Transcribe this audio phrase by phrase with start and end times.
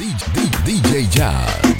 [0.00, 1.79] DJ, DJ, DJ Jazz.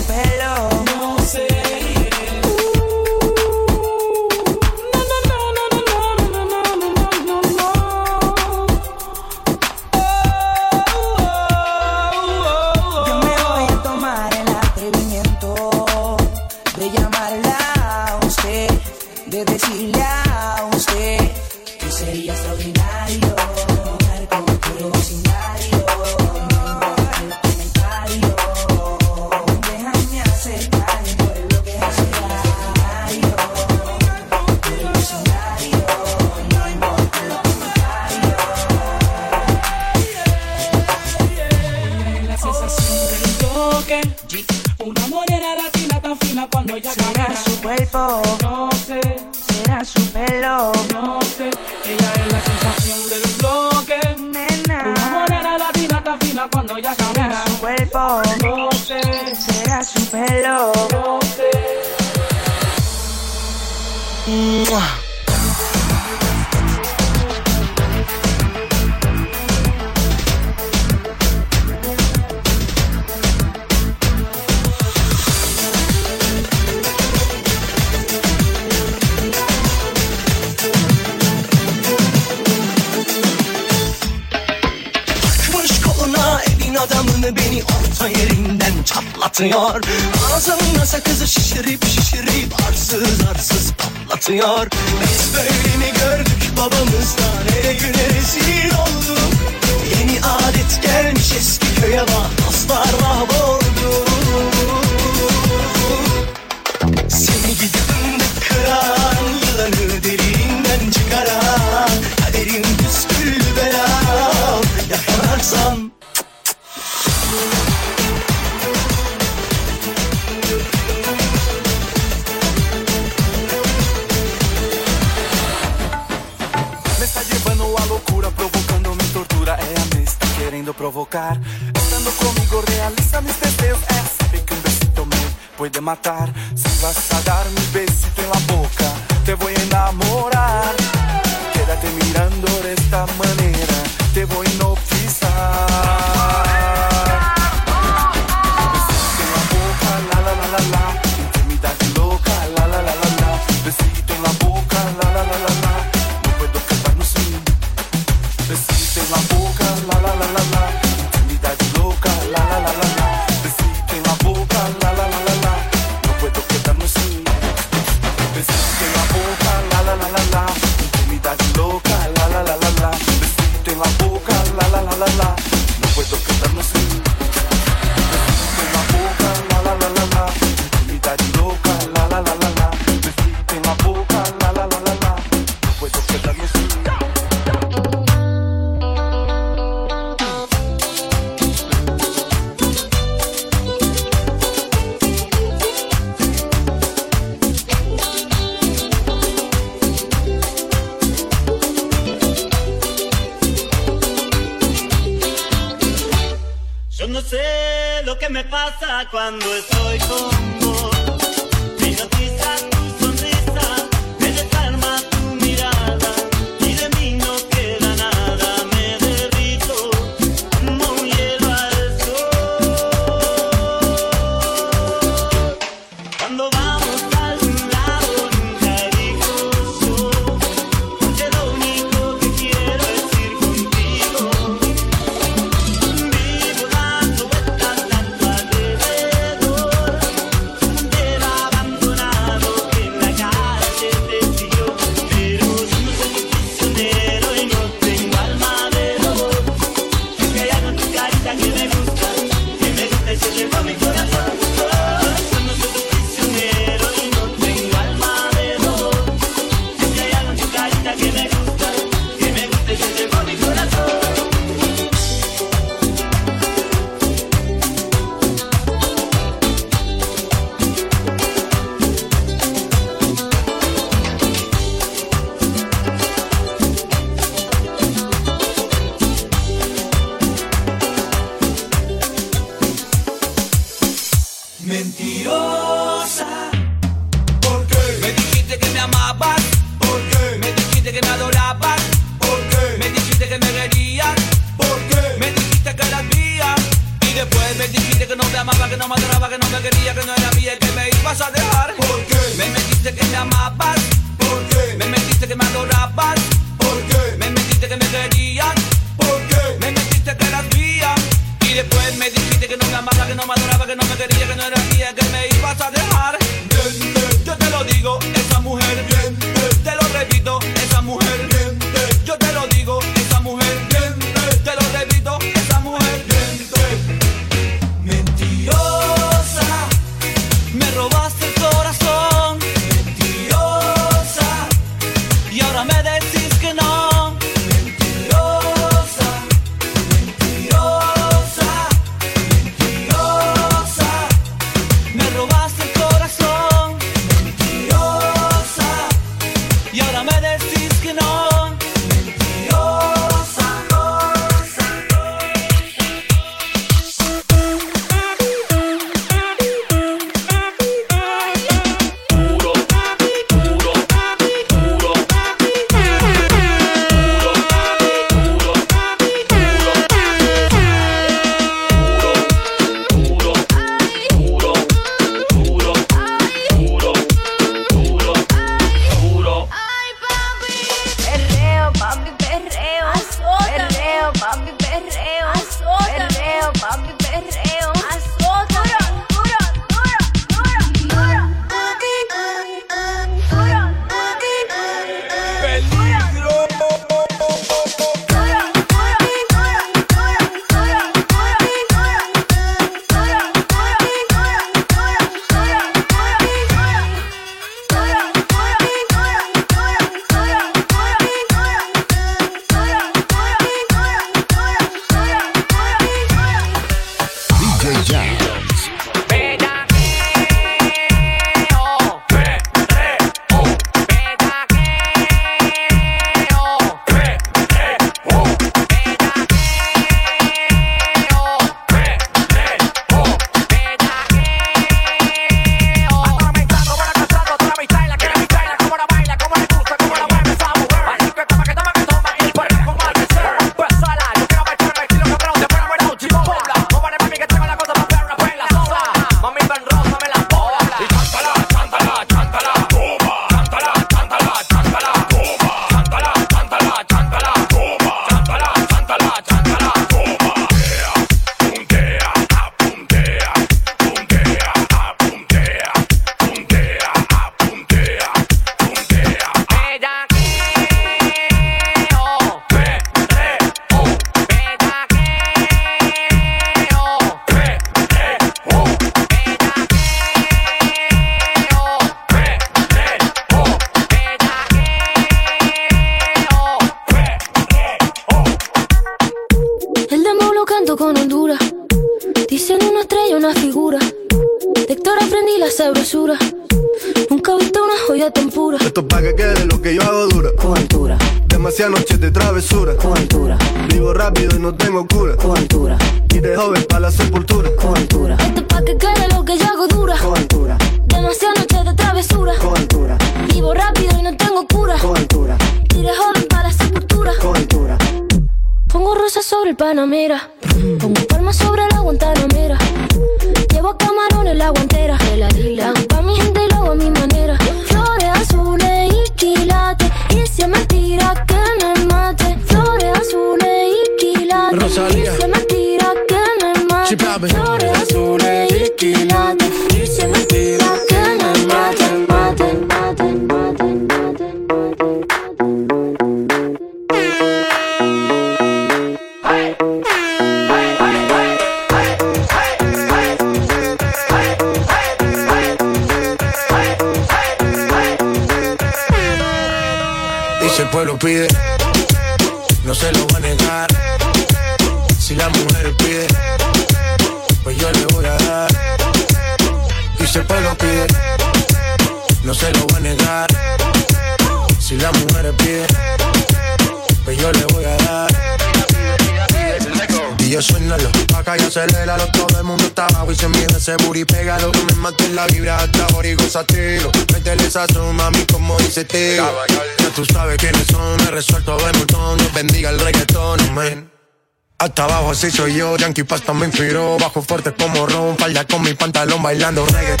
[595.91, 596.97] Yankee Pasta me inspiró.
[596.99, 600.00] Bajo fuerte como Ron, falda con mi pantalón bailando reggaeton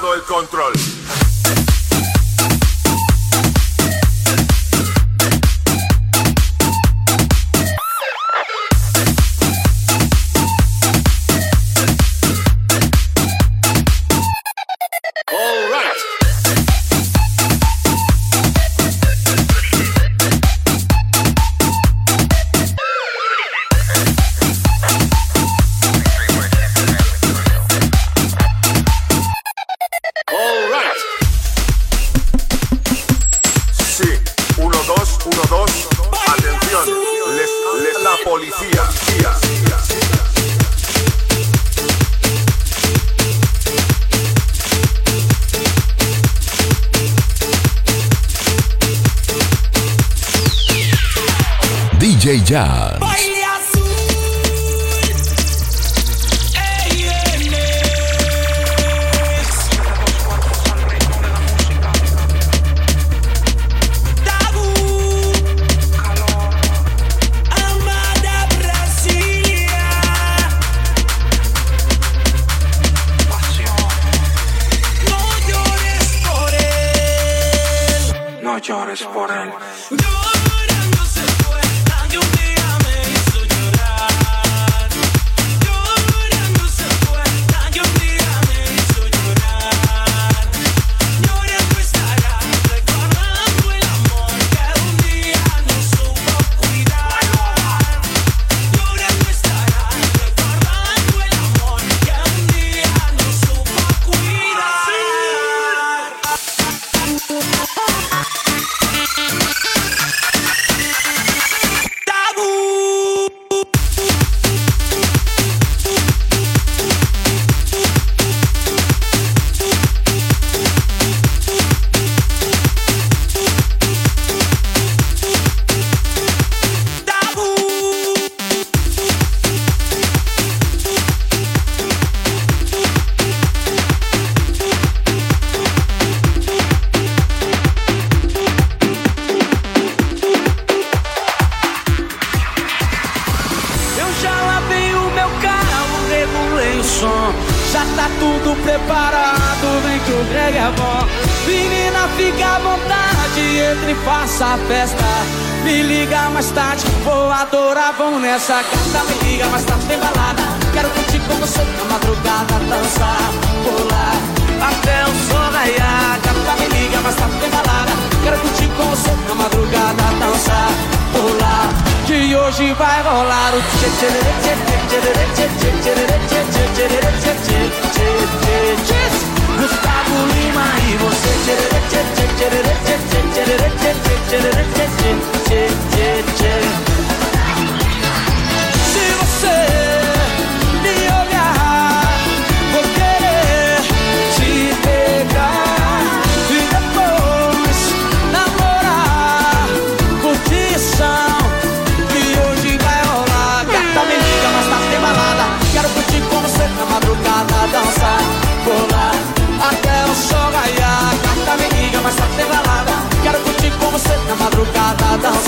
[0.00, 0.97] tomado el control.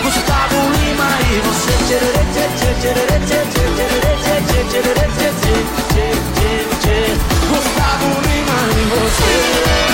[0.03, 1.99] Gustavo Lima e você tchê
[2.33, 2.93] tchê tchê tchê
[3.25, 5.29] tchê tchê tchê tchê tchê
[6.83, 6.99] tchê
[7.49, 9.92] Gustavo Lima e você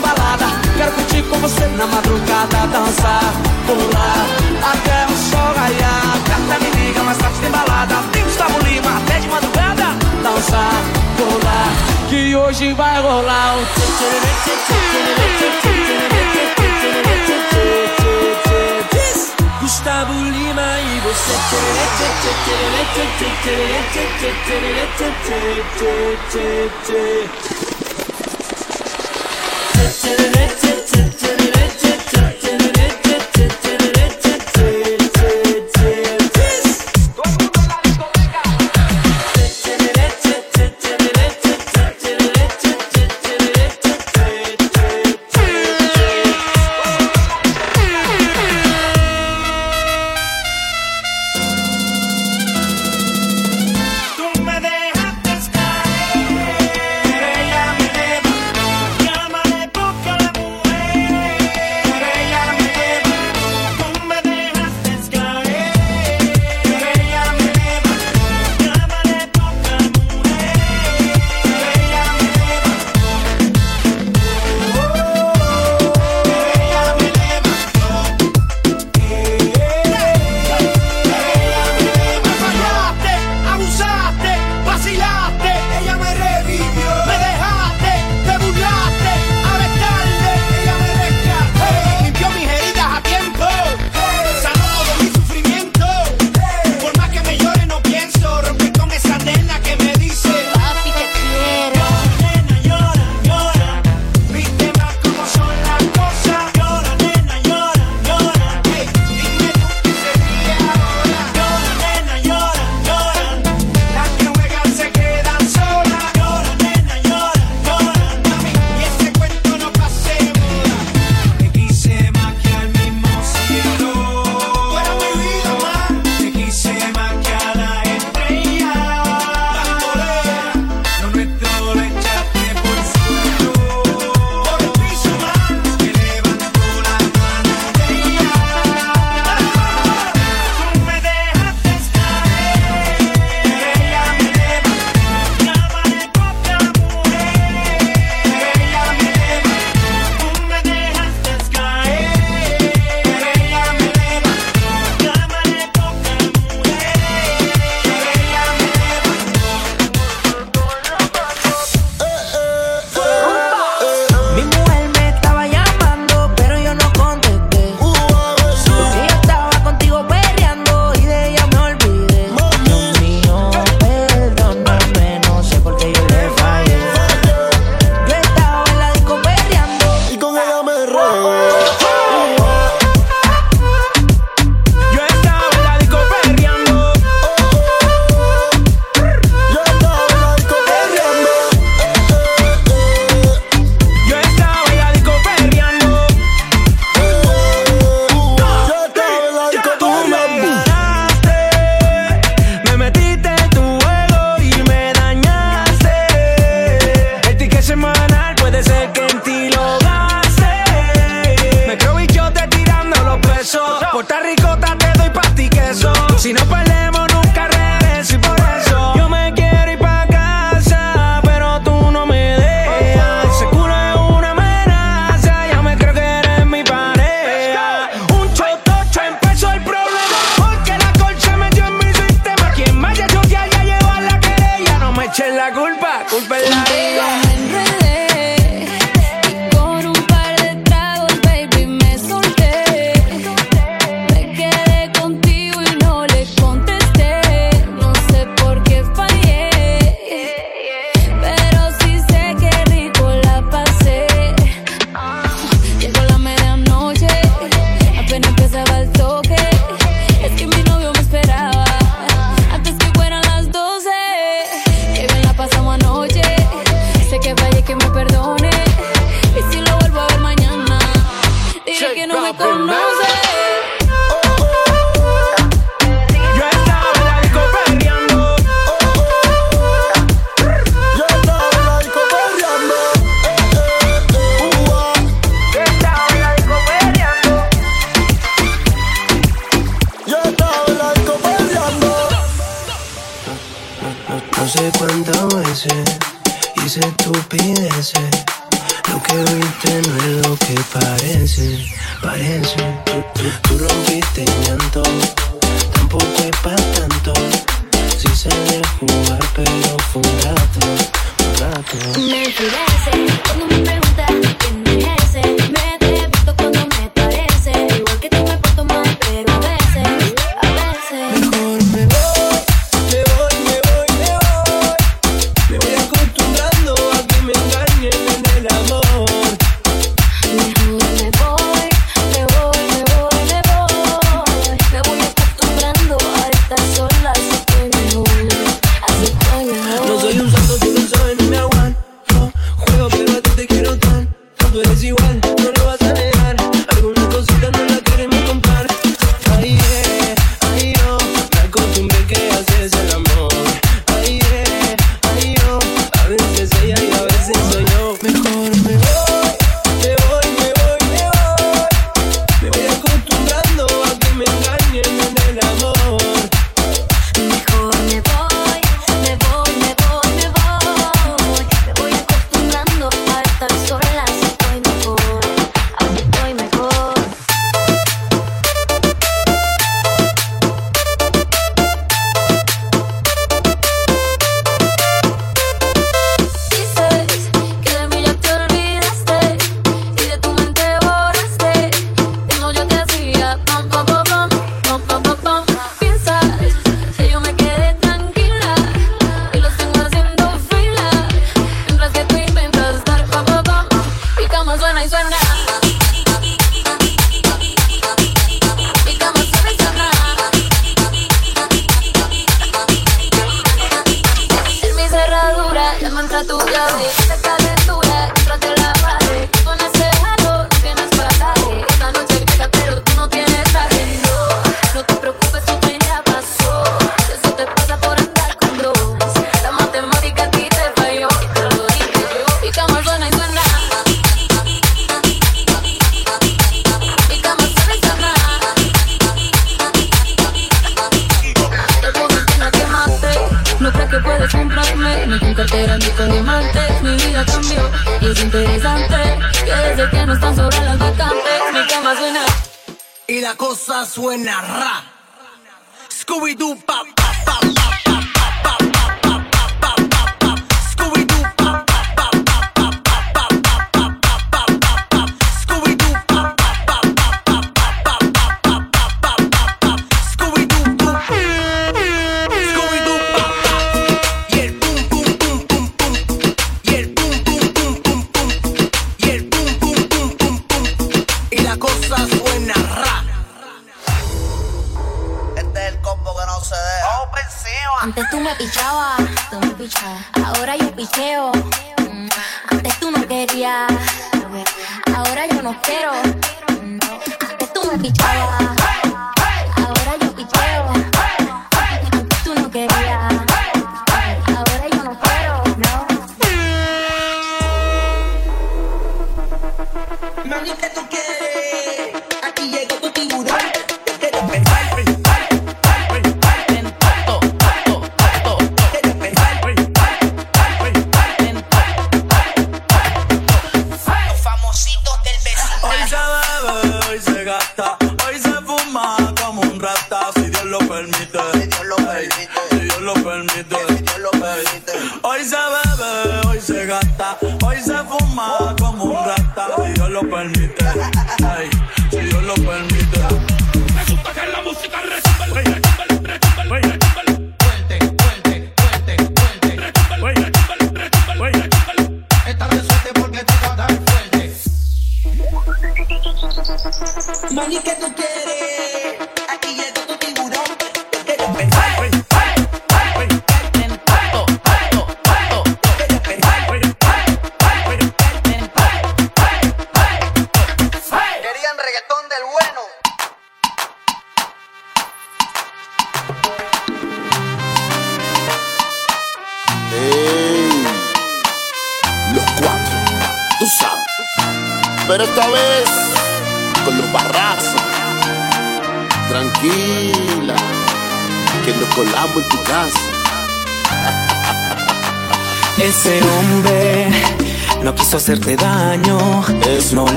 [0.00, 0.46] tem.
[0.76, 3.32] Quero curtir com você na madrugada, dançar,
[3.66, 4.26] pular,
[4.72, 6.18] até o sol raiar.
[6.28, 7.96] Carta me liga, mais tarde tem balada.
[8.12, 10.82] Tem Gustavo Lima, até de madrugada, dançar,
[11.16, 11.72] pular,
[12.08, 13.66] que hoje vai rolar o
[19.60, 21.90] Gustavo Lima e você.
[30.00, 30.89] to the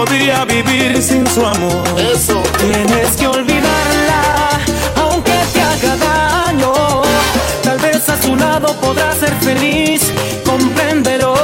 [0.00, 1.84] podría vivir sin su amor.
[2.14, 2.42] Eso.
[2.58, 4.22] Tienes que olvidarla,
[4.96, 6.72] aunque te haga daño.
[7.62, 10.00] Tal vez a su lado podrás ser feliz,
[10.46, 11.34] compréndelo.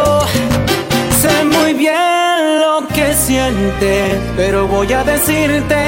[1.20, 5.80] Sé muy bien lo que siente, pero voy a decirte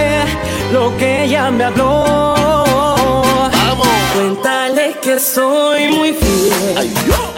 [0.71, 2.05] lo que ella me habló.
[3.59, 3.89] Vamos.
[4.15, 6.93] Cuéntale que soy muy fiel,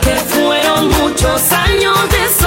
[0.05, 2.40] que fueron muchos años de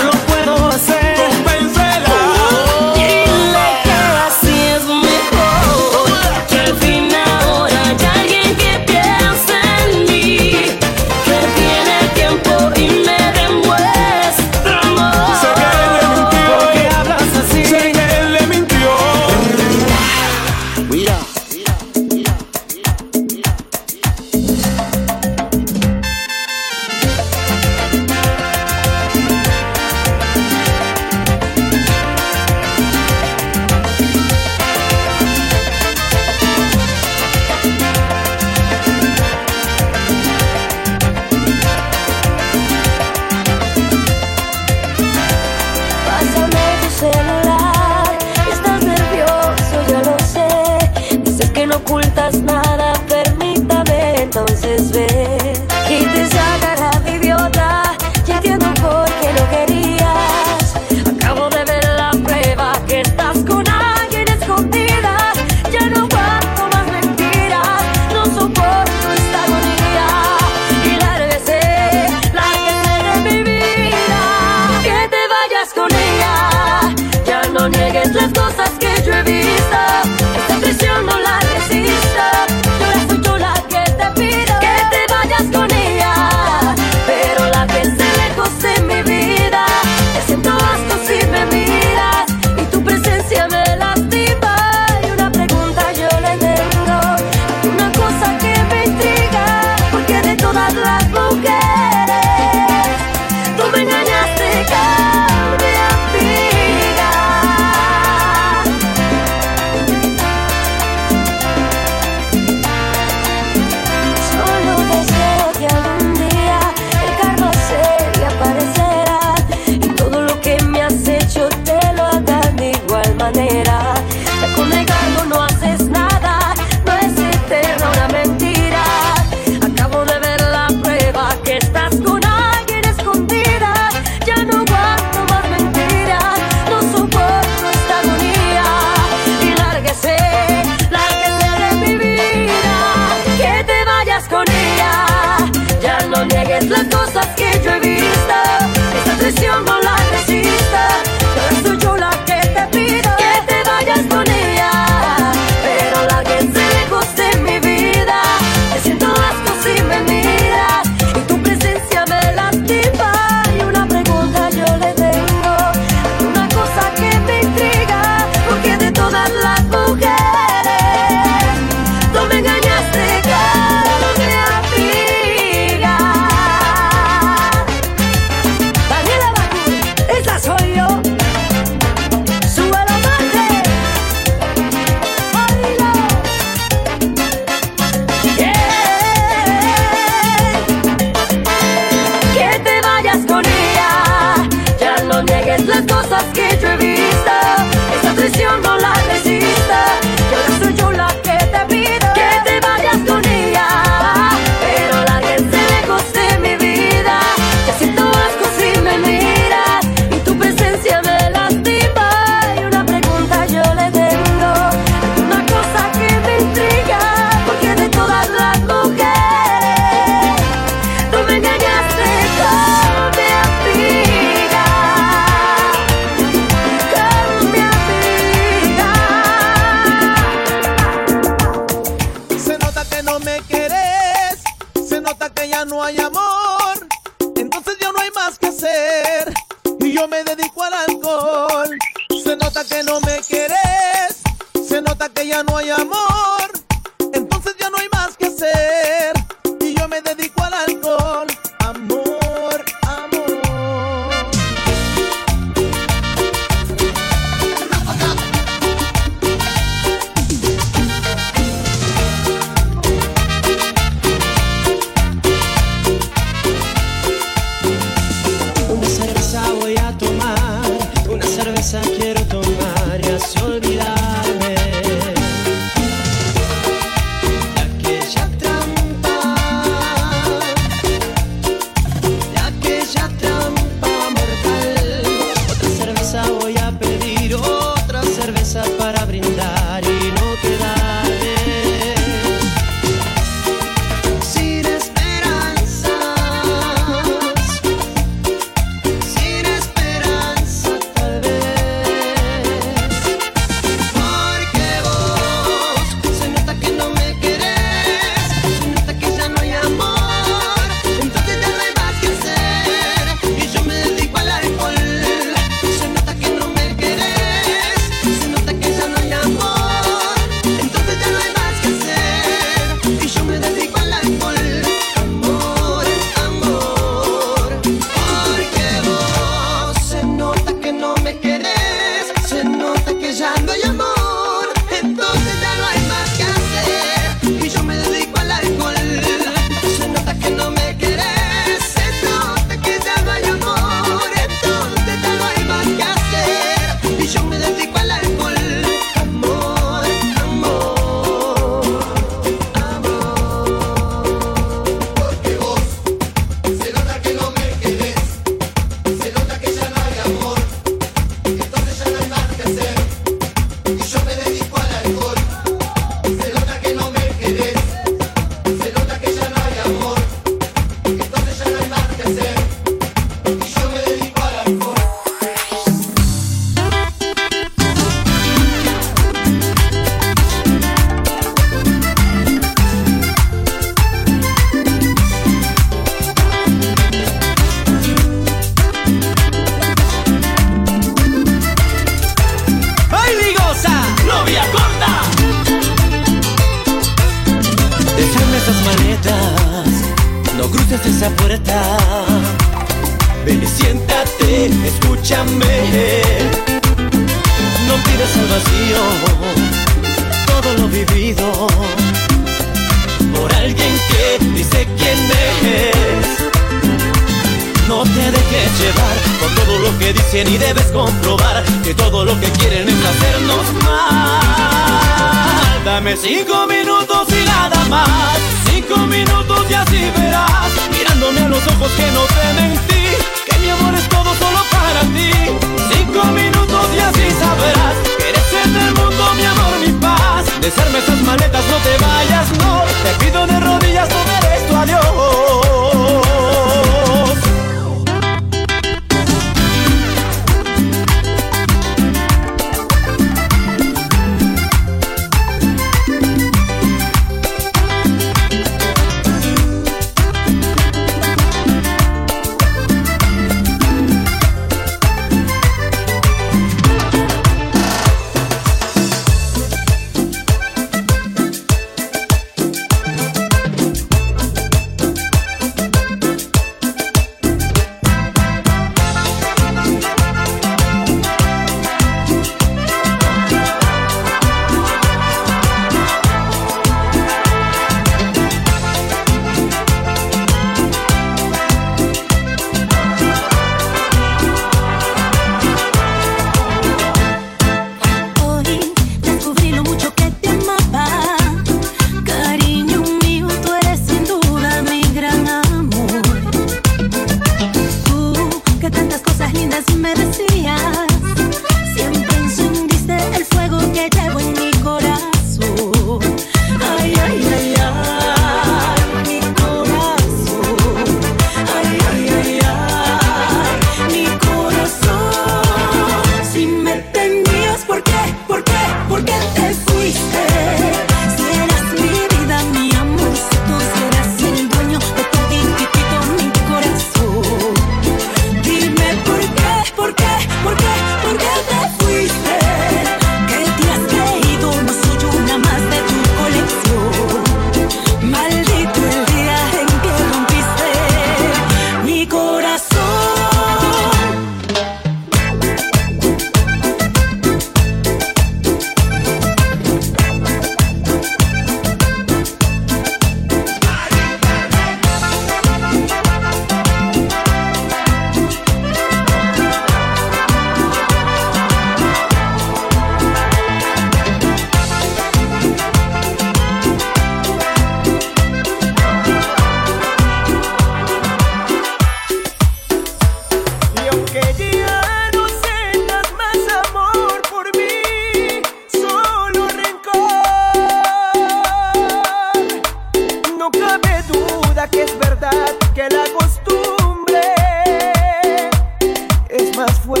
[599.61, 600.00] of what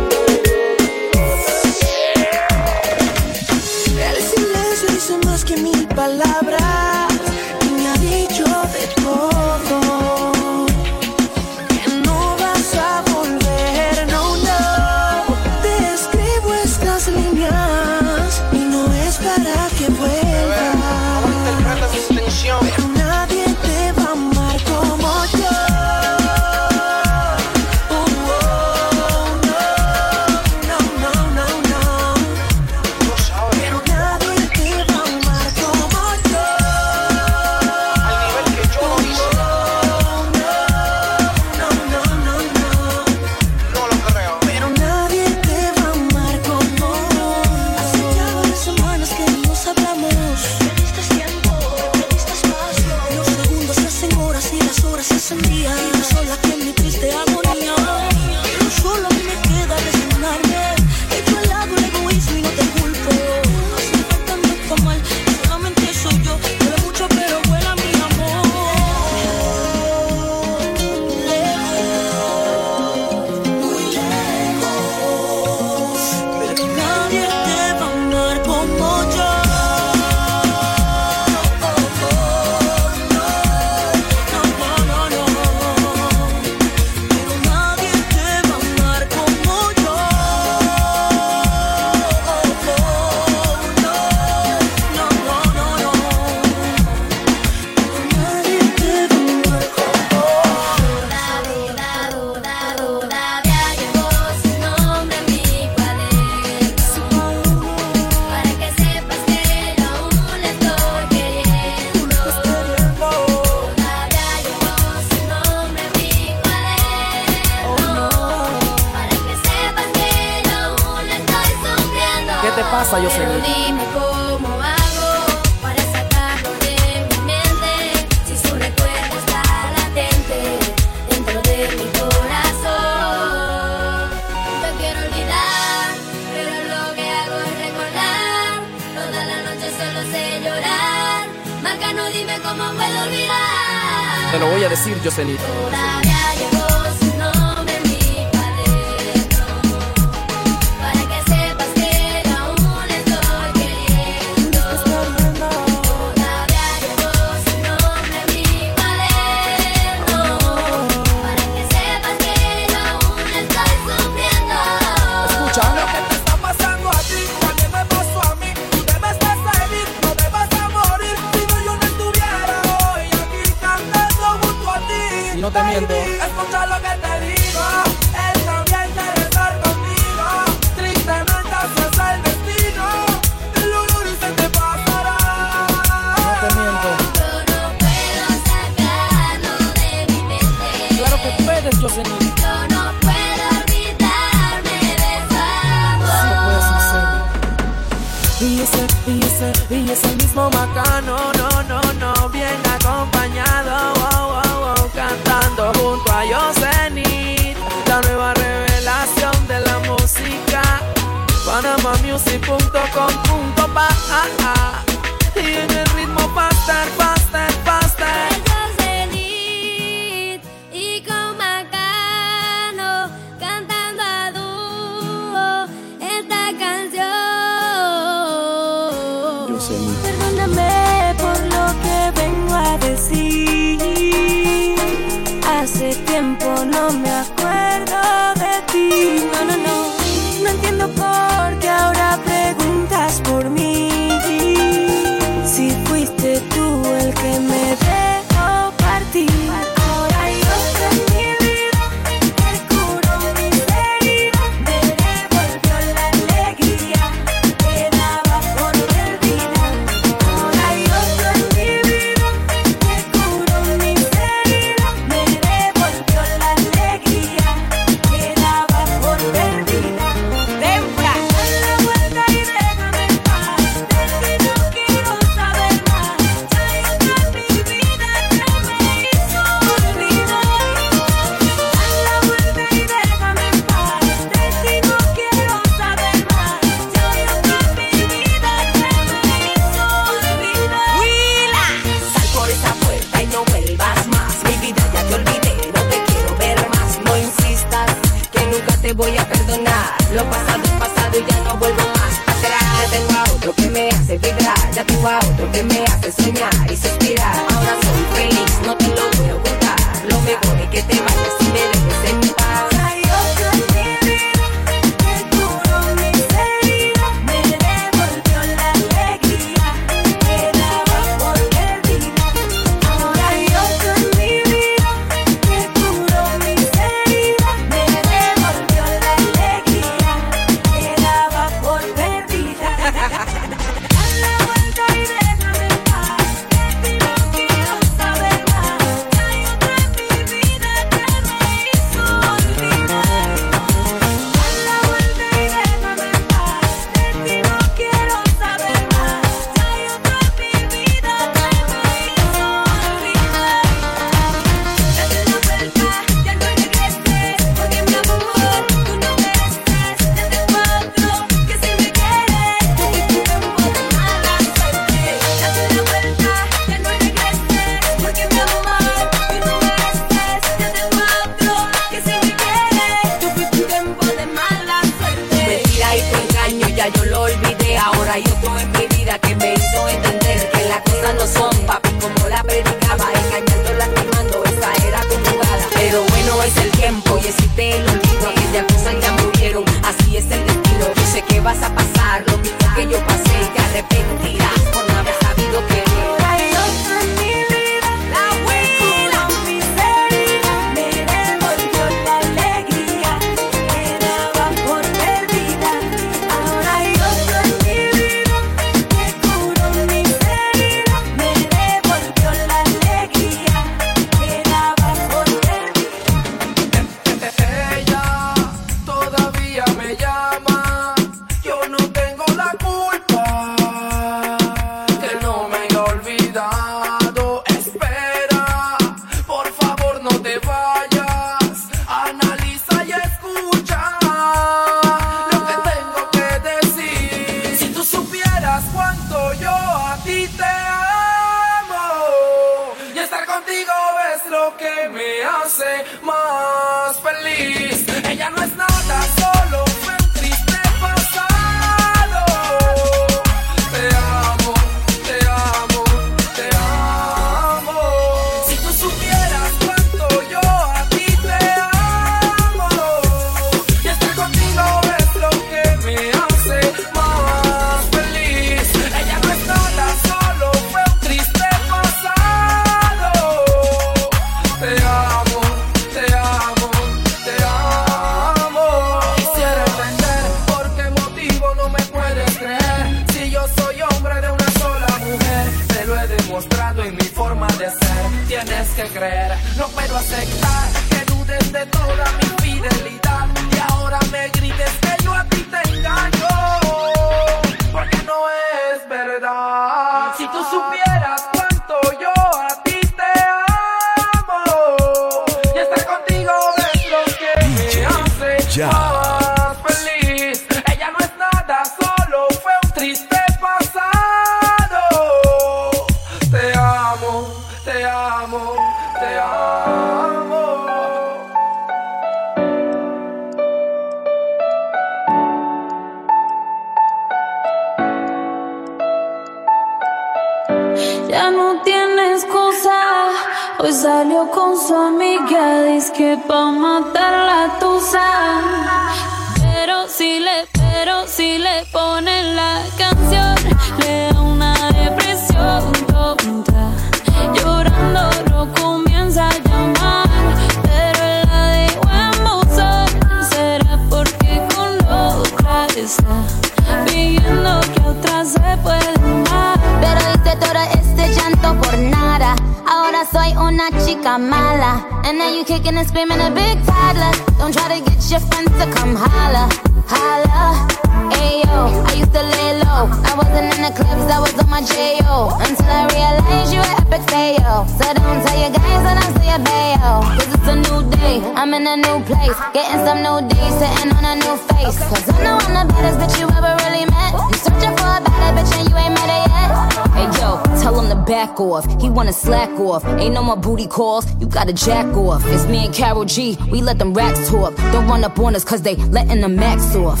[593.68, 595.22] calls, you gotta jack off.
[595.26, 597.56] It's me and Carol G, we let them racks talk.
[597.72, 600.00] Don't run up on us cause they letting the max off.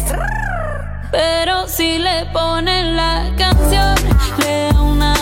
[1.10, 3.94] Pero si le ponen la canción,
[4.38, 5.15] le da una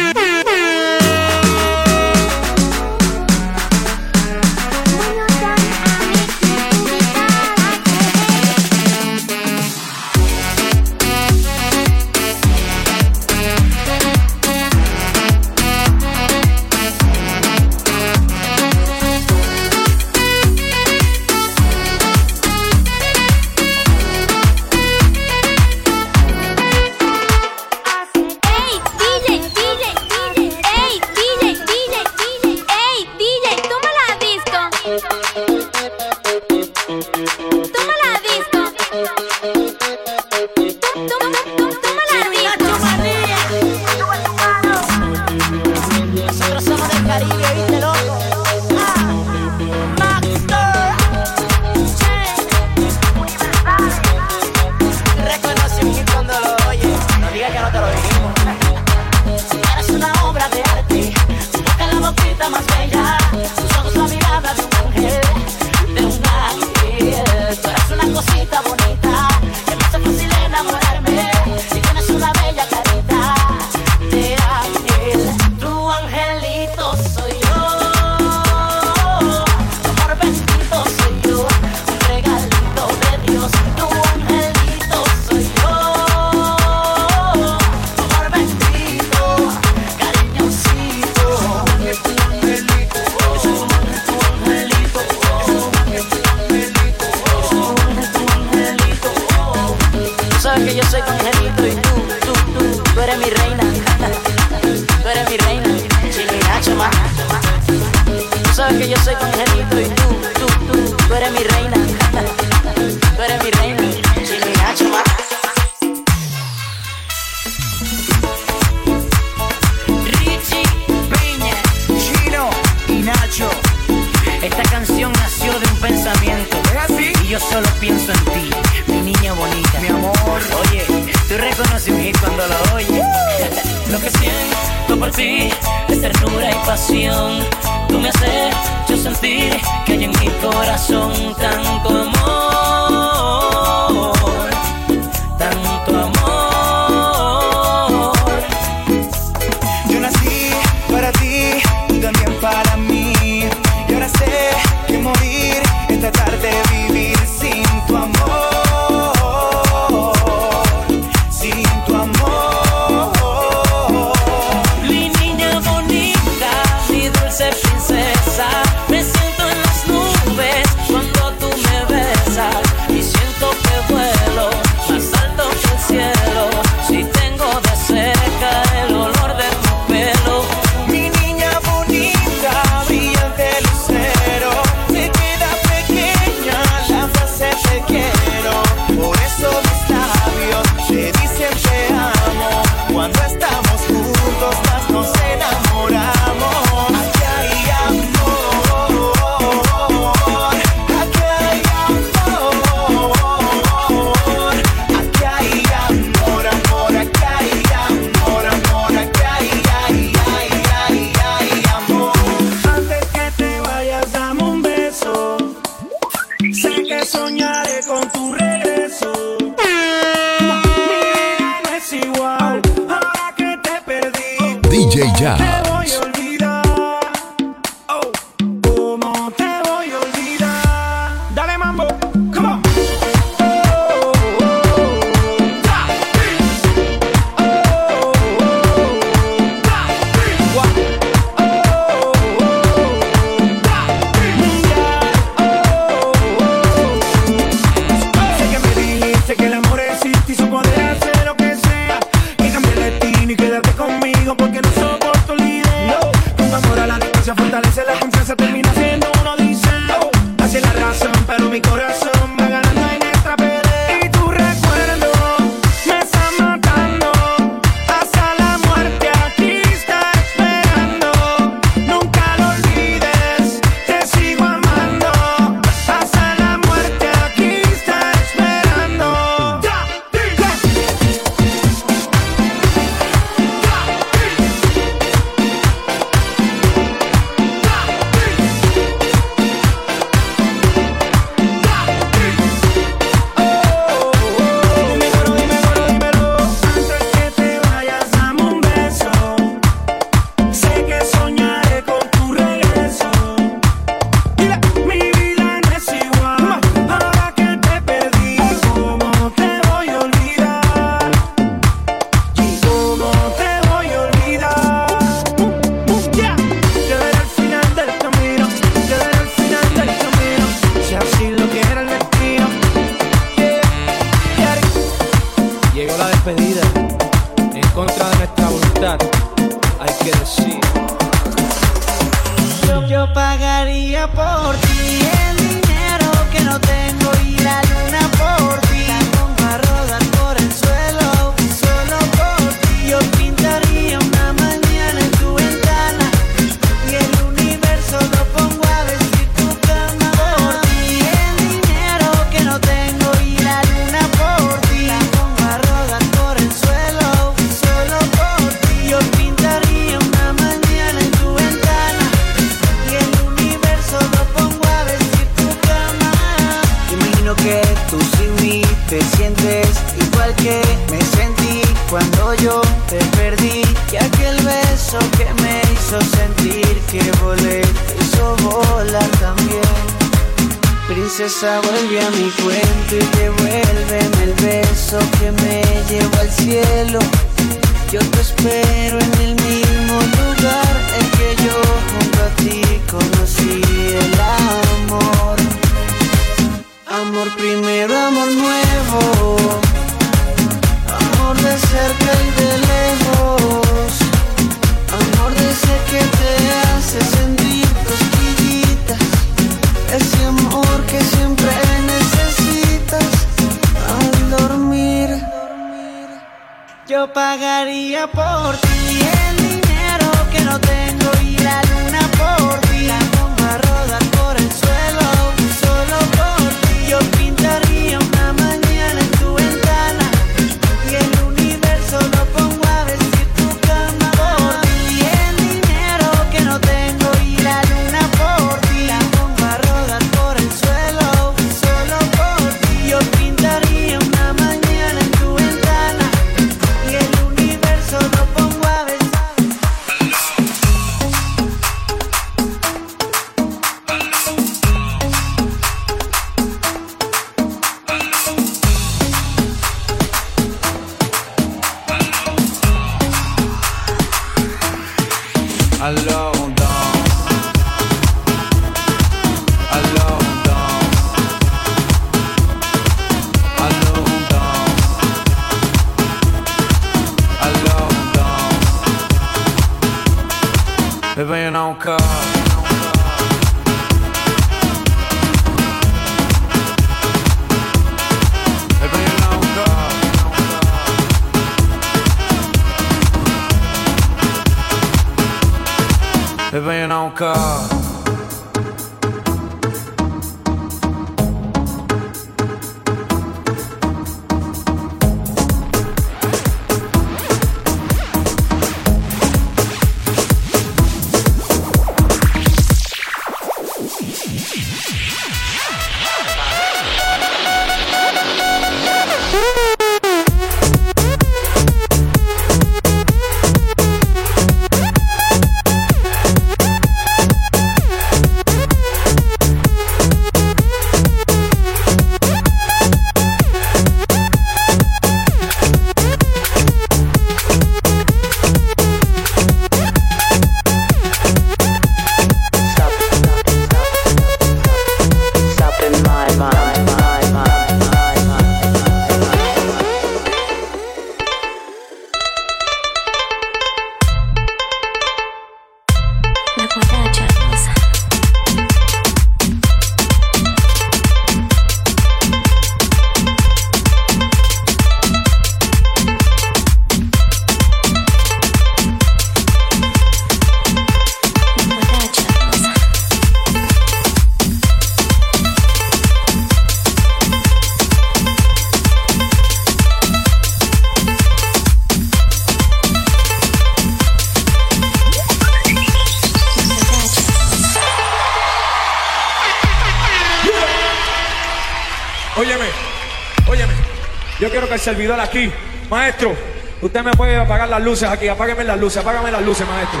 [594.82, 595.50] servidor aquí,
[595.88, 596.34] maestro,
[596.80, 600.00] usted me puede apagar las luces aquí, apágueme las luces, apágame las luces, maestro.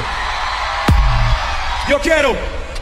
[1.88, 2.34] Yo quiero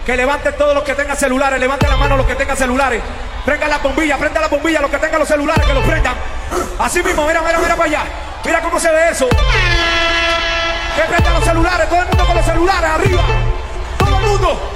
[0.05, 3.03] que levanten todos los que tengan celulares, levanten la mano los que tengan celulares.
[3.45, 6.15] Prendan la bombilla, prendan la bombilla, los que tengan los celulares, que los prendan.
[6.79, 8.03] Así mismo, mira, mira, mira para allá.
[8.45, 9.29] Mira cómo se ve eso.
[9.29, 13.23] Que prendan los celulares, todo el mundo con los celulares, arriba.
[13.99, 14.70] Todo el mundo.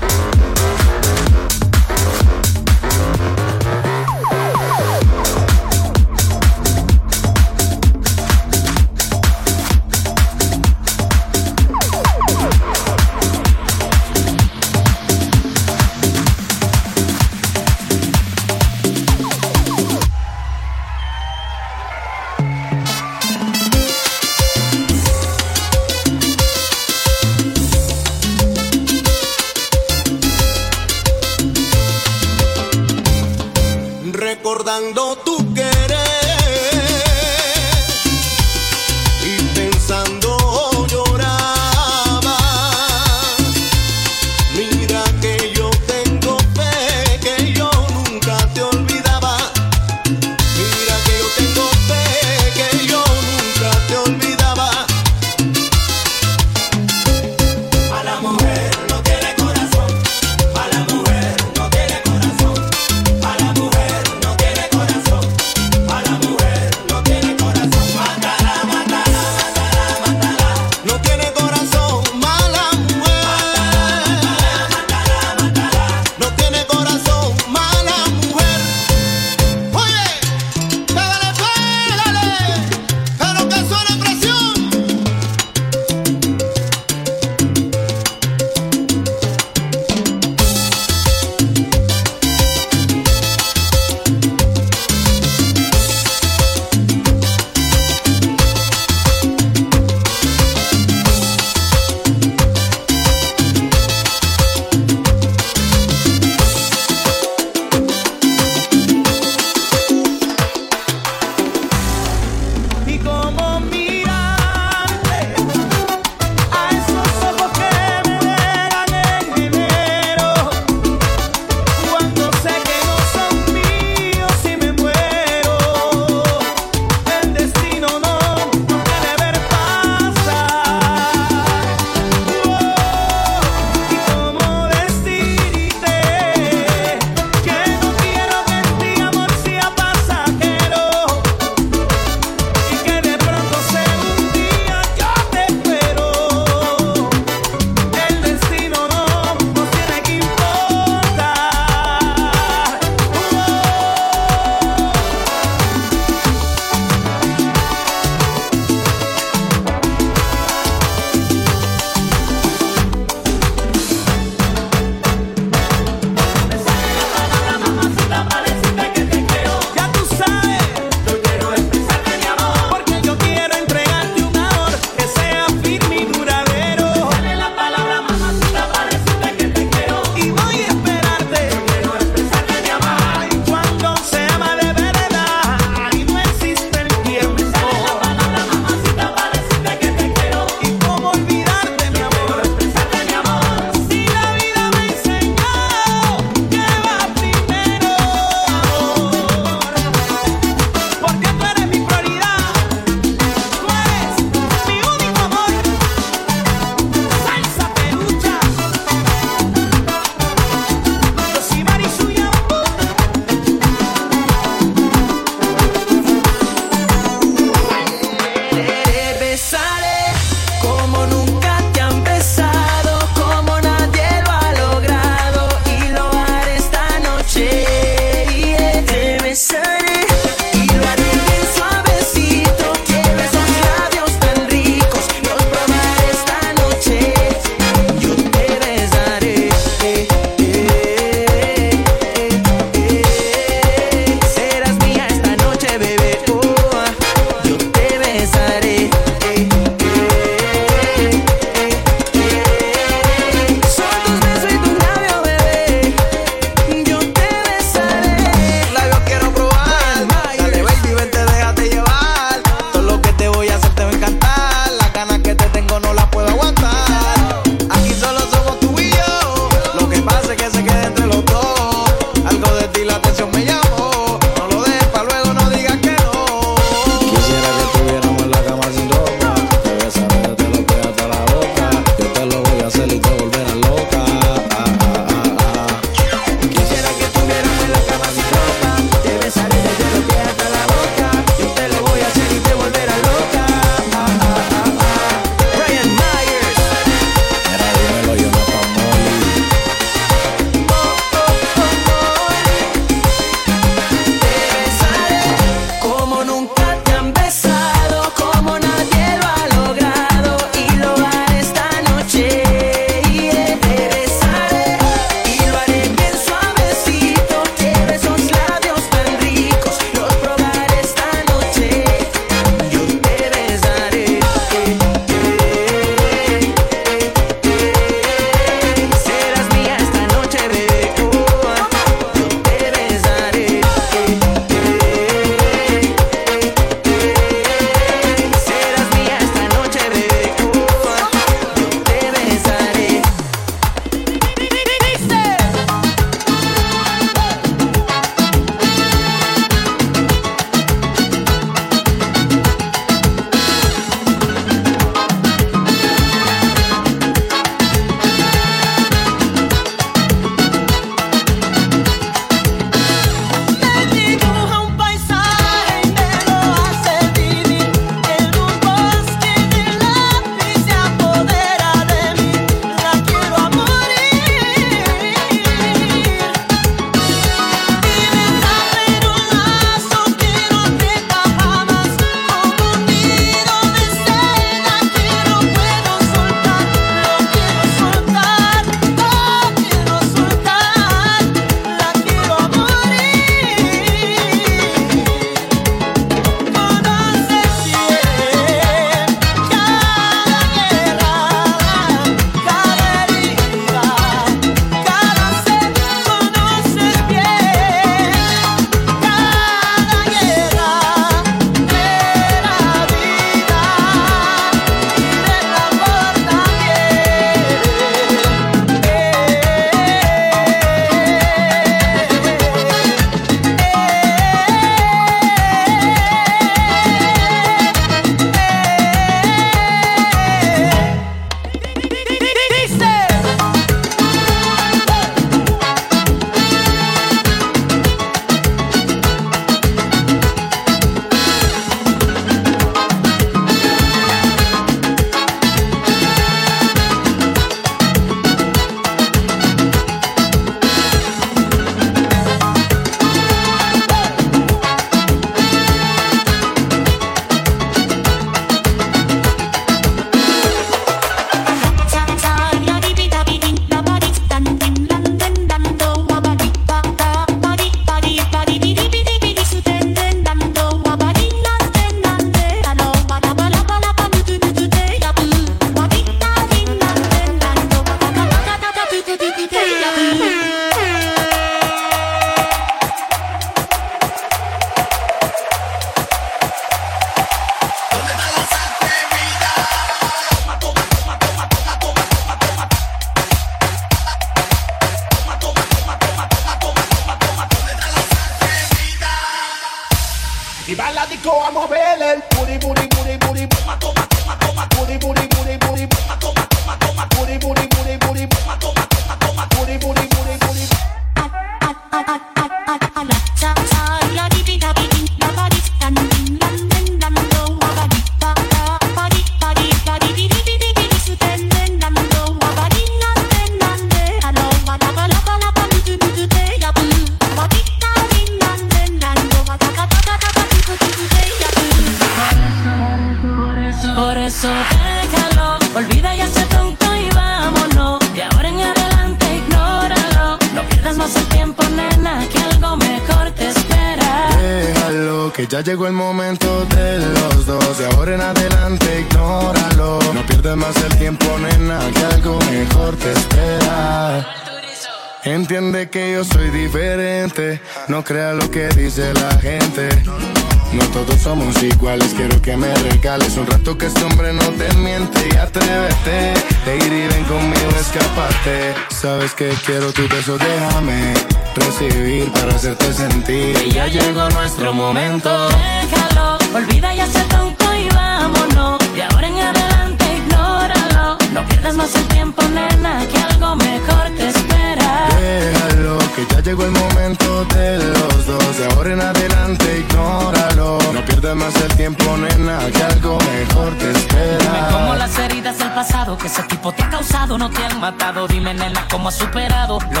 [574.51, 575.29] Nuestro momento.
[575.49, 578.79] Déjalo, olvida ya ese tonto y vámonos.
[578.93, 581.17] De ahora en adelante ignóralo.
[581.33, 585.07] No pierdas más el tiempo, nena, que algo mejor te espera.
[585.19, 588.57] Déjalo, que ya llegó el momento de los dos.
[588.57, 590.79] De ahora en adelante, ignóralo.
[590.93, 594.69] No pierdas más el tiempo, nena, que algo mejor te espera.
[594.73, 598.27] Como las heridas del pasado que ese tipo te ha causado no te han matado.
[598.27, 600.00] Dime, nena, cómo has superado lo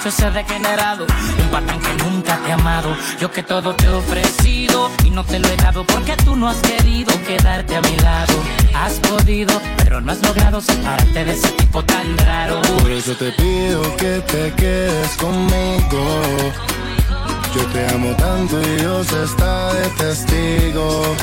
[0.00, 1.06] hecho ser degenerado.
[1.42, 2.96] Un patán que nunca te ha amado.
[3.20, 6.48] Yo que todo te he ofrecido y no te lo he dado porque tú no
[6.48, 8.32] has querido quedarte a mi lado.
[8.74, 12.62] Has podido, pero no has logrado separarte de ese tipo tan raro.
[12.62, 16.22] Por eso te pido que te quedes conmigo.
[17.54, 21.14] Yo te amo tanto y Dios está de testigo.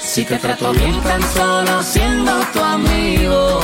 [0.00, 3.60] Si te trato bien tan solo siendo tu amigo.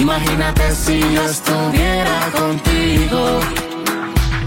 [0.00, 3.40] Imagínate si yo estuviera contigo.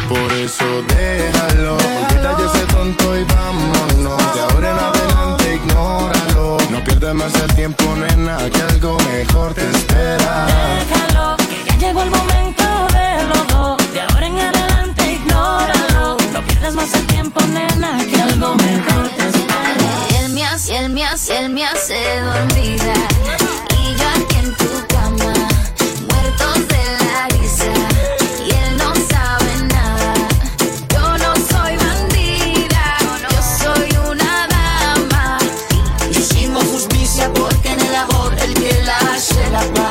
[0.08, 1.78] Por eso déjalo,
[2.22, 4.36] ya ese tonto y vámonos.
[4.36, 6.58] De ahora en adelante ignóralo.
[6.70, 10.48] No pierdas más el tiempo, nena, que algo mejor te espera.
[10.80, 12.64] Déjalo, que ya llegó el momento
[12.94, 13.94] de los dos.
[13.94, 16.18] De ahora en adelante ignóralo.
[16.34, 20.20] No pierdas más el tiempo, nena, que algo mejor te espera.
[20.20, 22.94] Él me hace, él me hace, él me hace dormida.
[23.82, 24.91] Y yo aquí en tu
[39.52, 39.91] la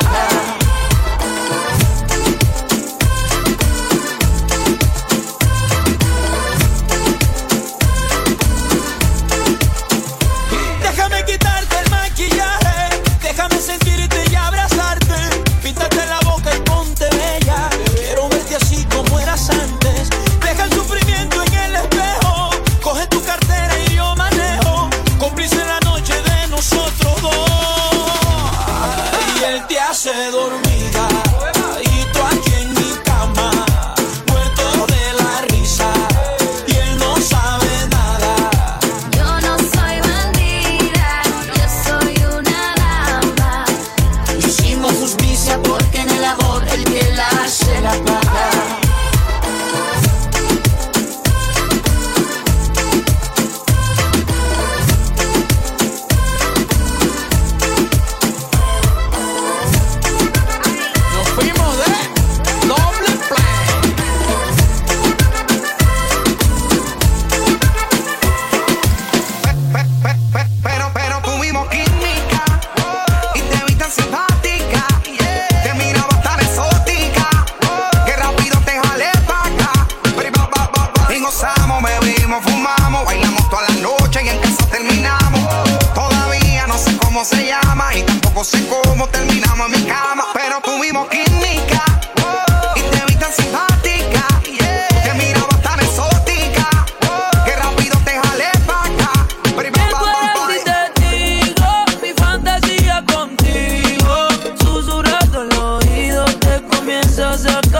[107.31, 107.70] comienzas a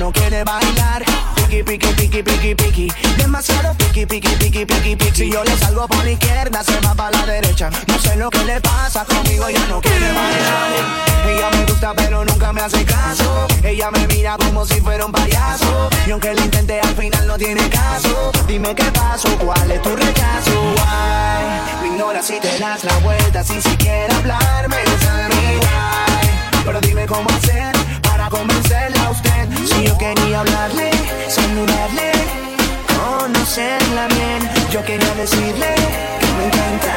[0.00, 1.04] no quiere bailar.
[1.36, 2.92] Piqui, piqui, piqui, piqui, piqui.
[3.18, 5.14] Demasiado piqui, piqui, piqui, piqui, piqui.
[5.14, 7.68] Si yo le salgo por la izquierda, se va para la derecha.
[7.86, 11.28] No sé lo que le pasa conmigo, ella no quiere bailar.
[11.28, 13.46] Ella me gusta, pero nunca me hace caso.
[13.62, 15.90] Ella me mira como si fuera un payaso.
[16.06, 18.32] Y aunque lo intente, al final no tiene caso.
[18.48, 20.62] Dime qué pasó, cuál es tu rechazo.
[20.76, 21.82] Why?
[21.82, 24.76] Me ignora si te das la vuelta sin siquiera hablarme.
[24.76, 26.30] Why?
[26.64, 29.29] Pero dime cómo hacer para convencerla a usted
[29.84, 30.90] yo quería hablarle,
[31.28, 32.12] saludarle,
[32.96, 34.50] conocerla bien.
[34.70, 35.74] Yo quería decirle
[36.20, 36.96] que me encanta.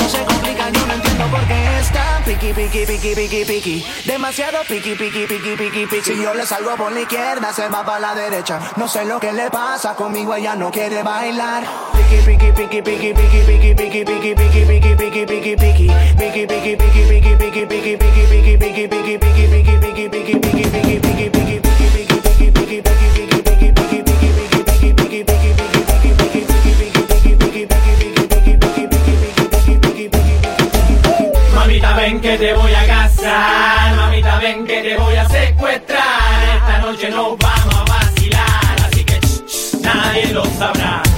[0.00, 3.86] No se complica, yo no entiendo por qué está piqui, piqui, piqui, piqui, piqui.
[4.06, 6.02] Demasiado piqui, piqui, piqui, piqui, piqui.
[6.02, 8.60] Si yo le salgo por la izquierda, se va para la derecha.
[8.76, 11.64] No sé lo que le pasa conmigo, ella no quiere bailar.
[11.92, 15.90] Piqui, piqui, piqui, piqui, piqui, piqui, piqui, piqui, piqui, piqui, piqui, piqui, piqui.
[16.18, 18.06] Piqui, piqui, piqui, piqui, piqui, piqui, piqui,
[18.46, 21.69] piqui, piqui, piqui, piqui, piqui, piqui, piqui, piqui, piqui, piqui, piqui.
[31.52, 36.78] Mamita ven que te voy a casar, mamita ven que te voy a secuestrar, esta
[36.78, 39.18] noche nos vamos a vacilar, así que
[39.82, 41.09] nadie lo sabrá.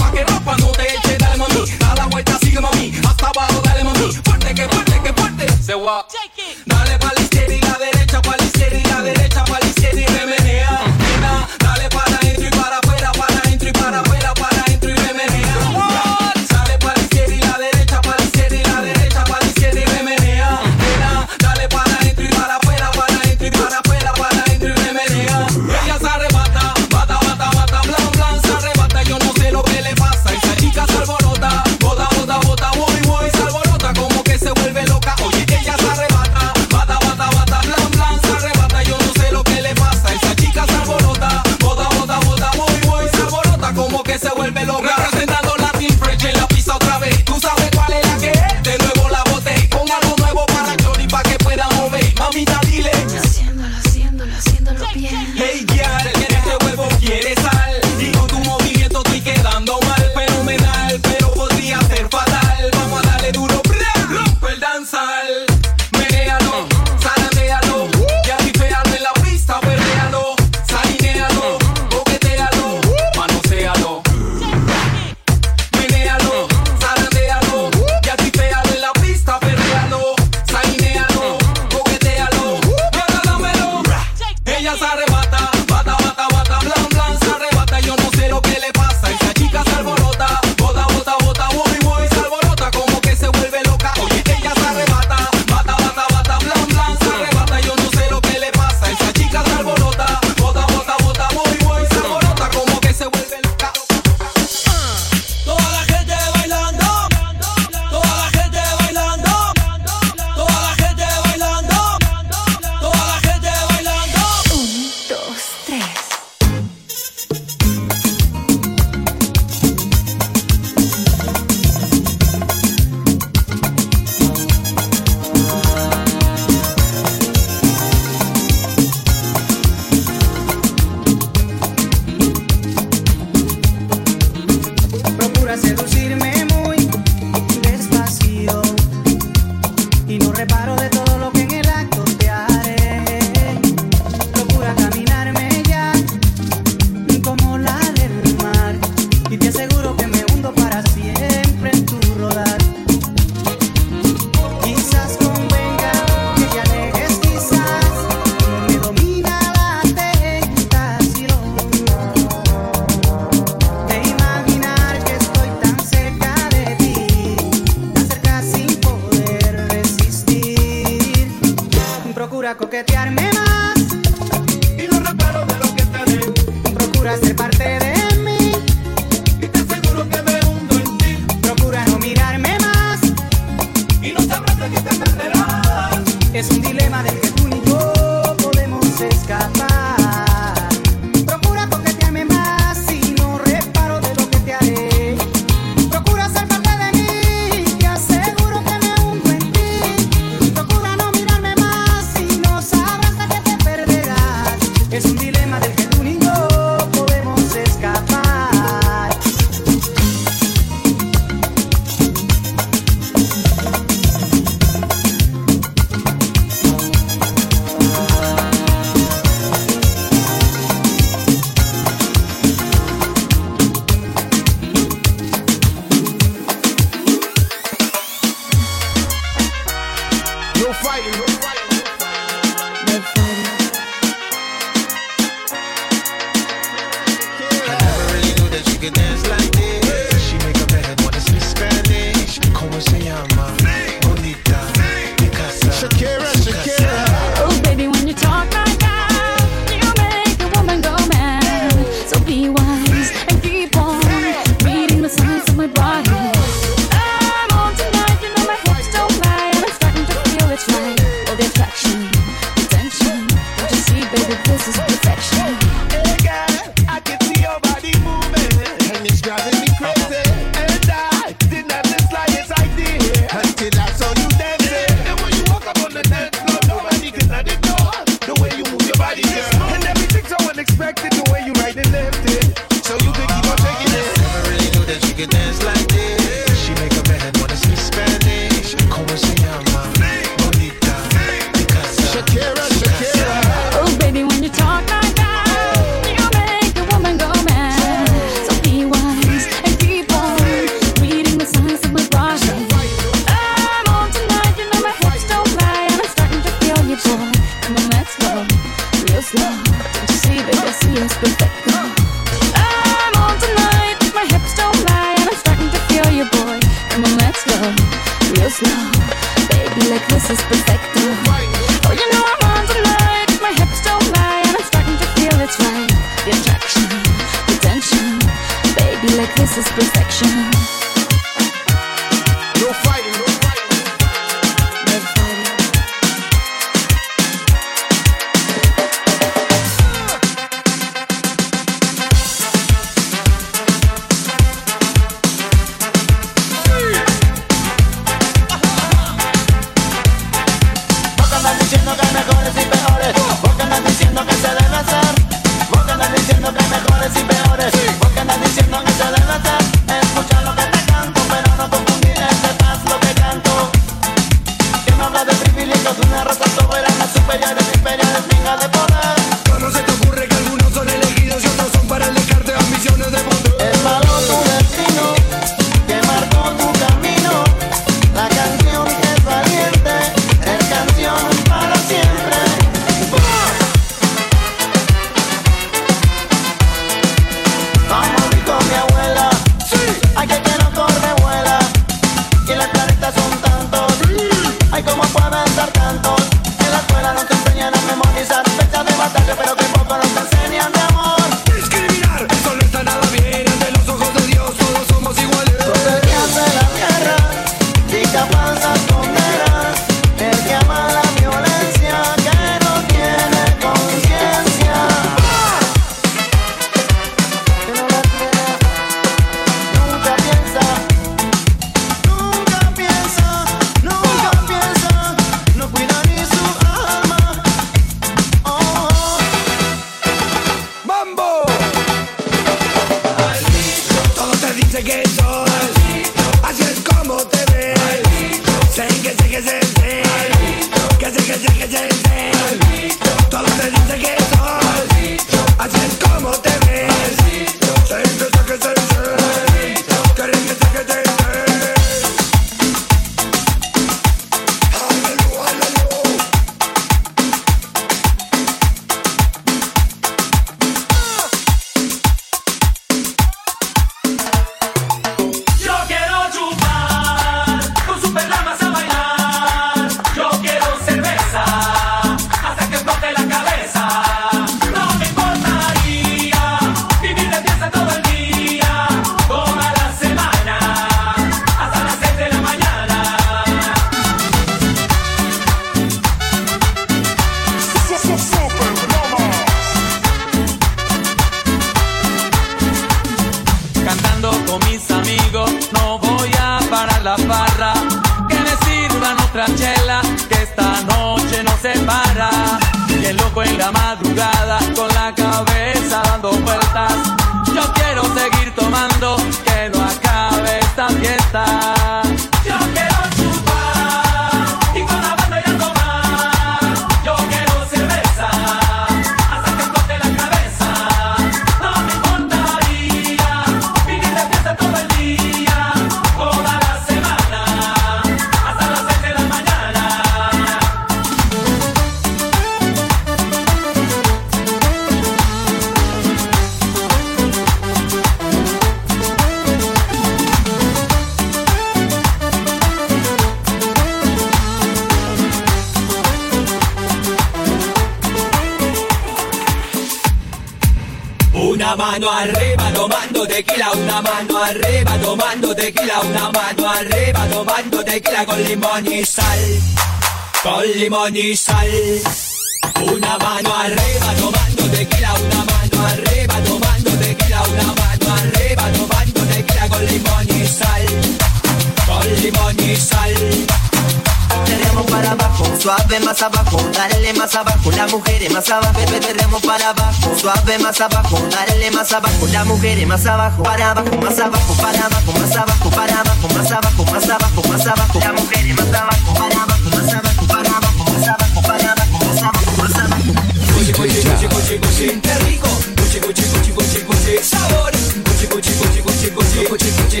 [580.78, 585.12] Más abajo, dale más abajo, la mujer más abajo, para abajo, más abajo, para abajo,
[585.12, 589.42] más abajo, para abajo, más abajo, más abajo, más abajo, la mujer más abajo, para
[589.42, 593.12] abajo, más abajo, para abajo, más abajo, para abajo, más abajo, más abajo.
[593.56, 595.48] Cuchi, cuchi, cuchi, cuchi, cuchi, qué rico.
[595.78, 597.72] Cuchi, cuchi, cuchi, cuchi, cuchi, sabor.
[597.72, 600.00] Cuchi, cuchi, cuchi, cuchi, cuchi, cuchi, cuchi.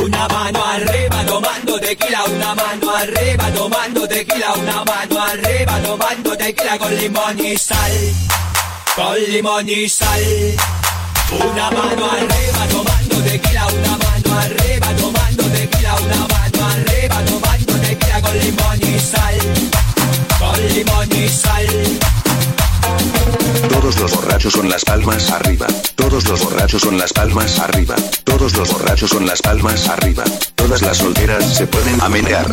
[0.00, 6.78] Una mano arriba tomando tequila, una mano arriba tomando tequila, una mano arriba tomando tequila
[6.78, 8.14] con limón y sal,
[8.94, 10.20] con limón y sal.
[11.32, 18.20] Una mano arriba tomando tequila, una mano arriba tomando tequila, una mano arriba tomando tequila
[18.20, 19.38] con limón y sal,
[20.38, 22.21] con limón y sal.
[23.92, 25.66] Todos los borrachos con las palmas arriba.
[25.96, 27.94] Todos los borrachos con las palmas arriba.
[28.24, 30.24] Todos los borrachos con las palmas arriba.
[30.54, 32.46] Todas las solteras se pueden amenear.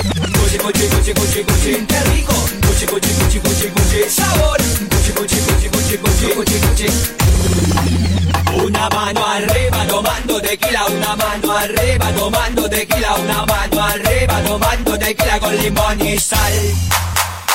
[8.61, 15.39] Una mano arriba tomando tequila, una mano arriba tomando tequila, una mano arriba tomando tequila
[15.39, 16.53] con limón y sal,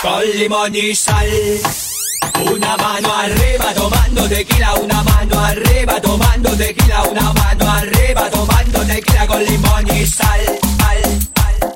[0.01, 1.94] con limón y sal.
[2.43, 9.27] Una mano arriba tomando tequila, una mano arriba tomando tequila, una mano arriba tomando tequila
[9.27, 10.41] con limón y sal,
[10.79, 11.73] sal.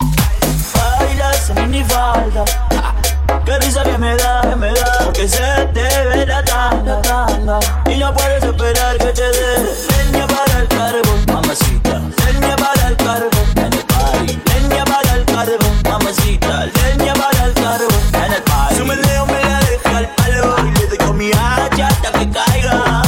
[0.75, 2.45] Baila esa minifalda.
[3.45, 5.39] Qué risa que me da, que me da Porque se
[5.73, 9.77] te ve la tanga, tanga Y no puedes esperar que te dé
[10.13, 12.01] Leña para el carbón, mamacita.
[12.27, 14.39] Leña para el carbón, en el party.
[14.53, 16.67] Leña para el carbón, mamacita.
[16.67, 19.68] Leña para el carbón, en el party
[20.65, 23.03] Y le doy con mi hacha hasta que caiga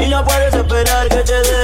[0.00, 1.59] y no puedes esperar que te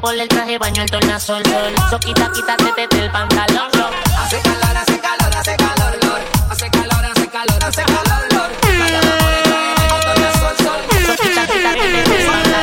[0.00, 1.74] Por el traje, baño, el tornasol, sol.
[1.90, 3.68] So, quita, quítate desde el pantalón.
[4.16, 6.20] Hace calor, hace calor, hace calor, lor.
[6.50, 8.50] Hace calor, hace calor, hace calor, lor.
[8.78, 11.06] Vaya, por el traje, baño, tornasol, sol.
[11.06, 12.58] So, quita, quítate desde el pantalón.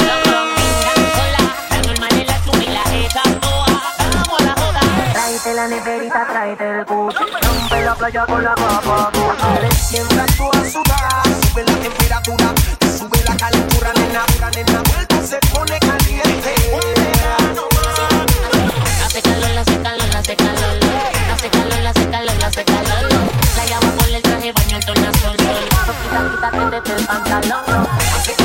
[5.54, 7.20] la neverita, tráete el cucho.
[7.20, 9.12] Rompe la playa con la guapa.
[9.76, 12.65] Siempre actúa sudar, sube la temperatura.
[27.16, 28.45] I'm not love.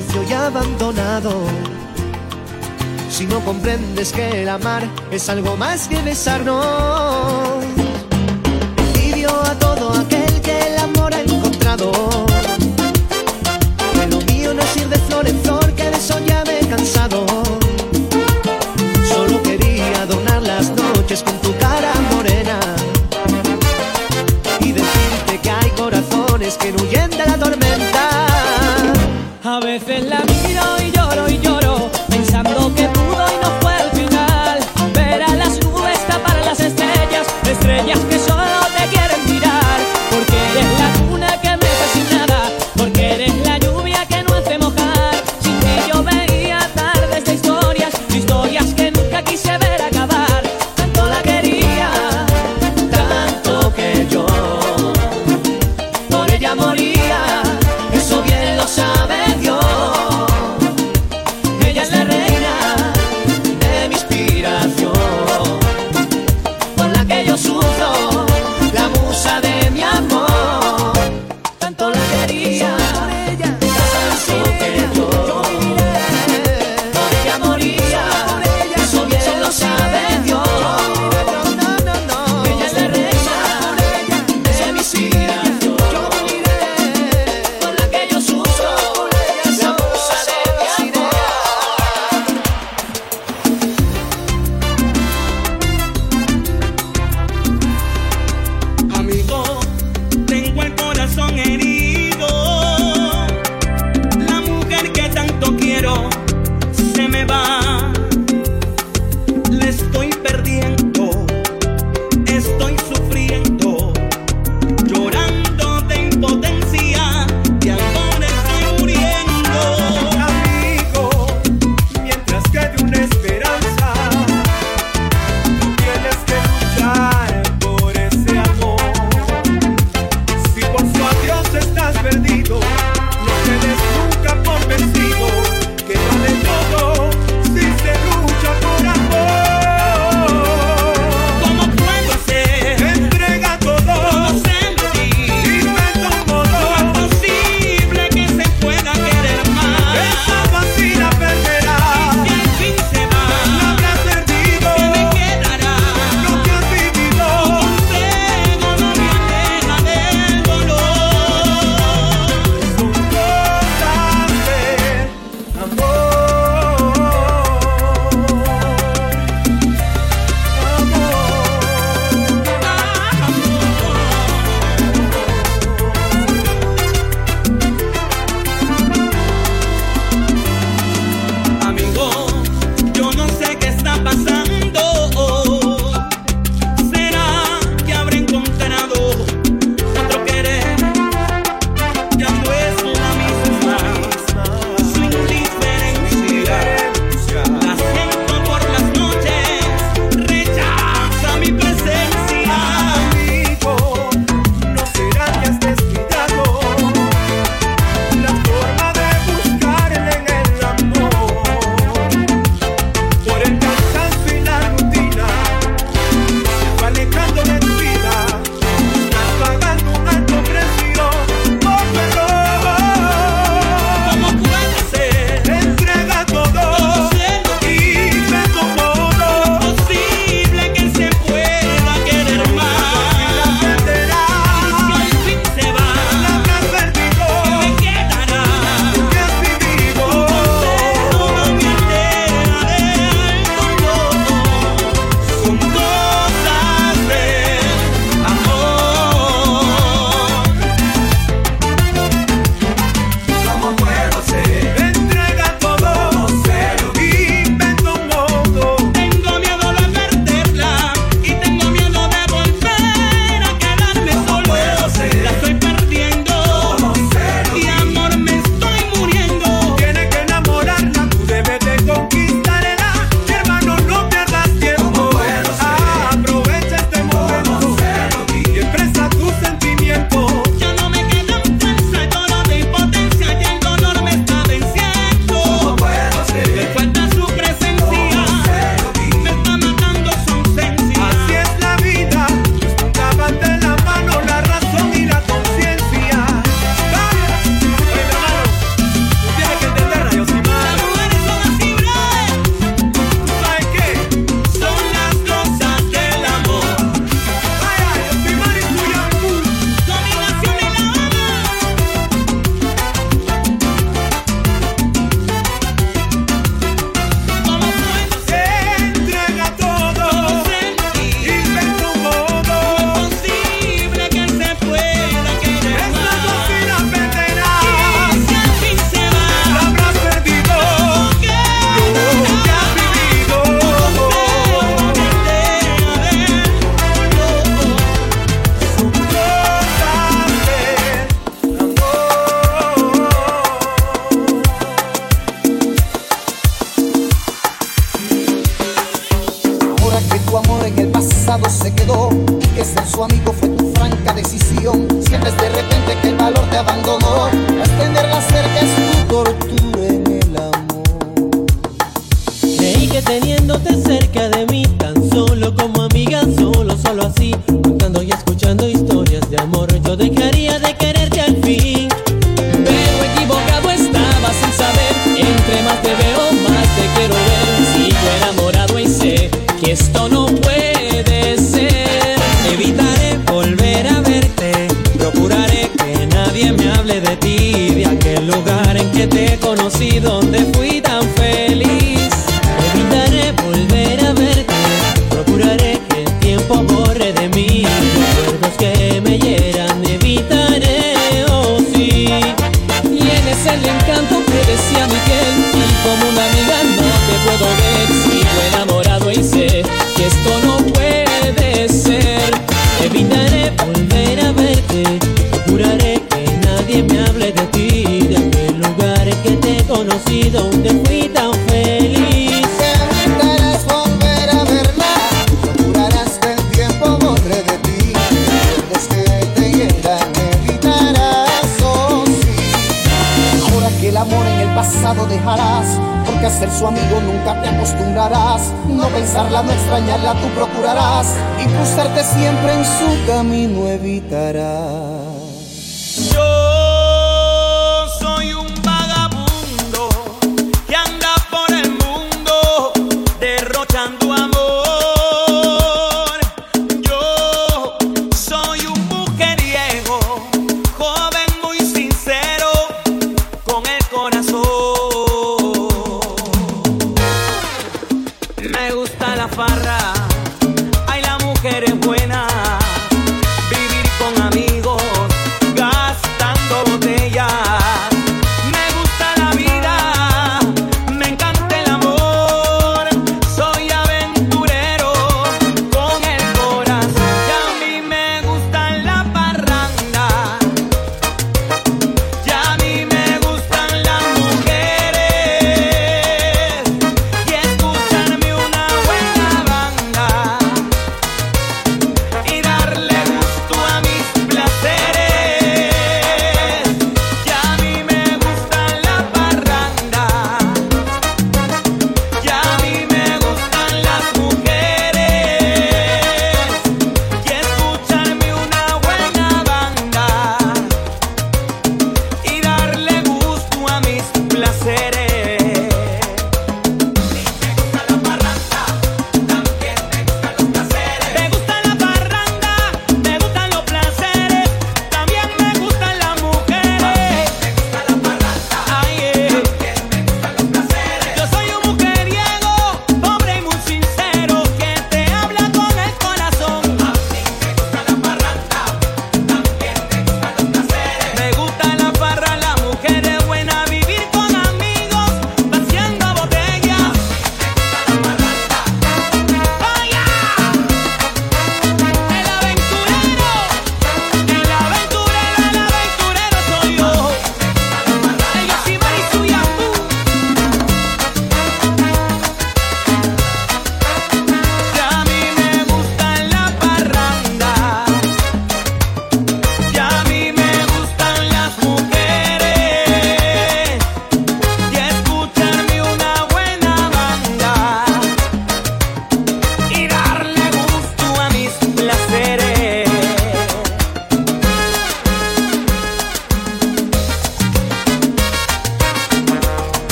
[0.00, 1.32] sucio y abandonado.
[3.10, 7.19] Si no comprendes que el amar es algo más que besarnos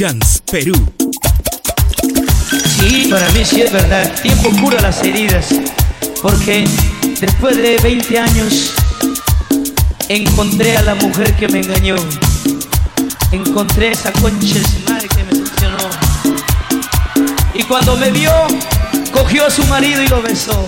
[0.00, 0.72] Jans Perú.
[2.78, 4.10] Sí, para mí sí es verdad.
[4.22, 5.48] Tiempo cura las heridas.
[6.22, 6.66] Porque
[7.20, 8.72] después de 20 años
[10.08, 11.96] encontré a la mujer que me engañó.
[13.30, 15.90] Encontré esa concha madre que me decepcionó.
[17.52, 18.32] Y cuando me vio,
[19.12, 20.66] cogió a su marido y lo besó.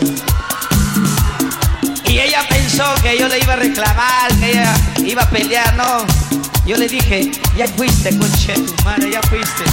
[2.07, 4.75] Y ella pensó que yo le iba a reclamar, que ella
[5.07, 6.42] iba a pelear, no.
[6.65, 9.65] Yo le dije, ya fuiste, concha de tu madre, ya fuiste.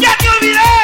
[0.00, 0.83] ¡Ya te olvidé!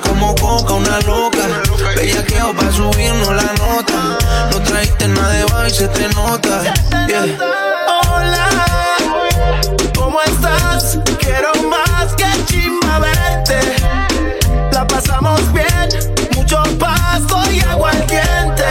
[0.00, 1.46] como coca, una loca.
[1.96, 4.18] Bellaqueo pa' subirnos la nota.
[4.50, 6.62] No traiste nada de baile y se te nota.
[7.06, 7.38] Yeah.
[8.08, 8.48] Hola,
[9.96, 10.98] ¿cómo estás?
[11.18, 13.58] Quiero más que chimba verte.
[14.72, 15.88] La pasamos bien,
[16.36, 18.64] mucho pasto y agua al diente.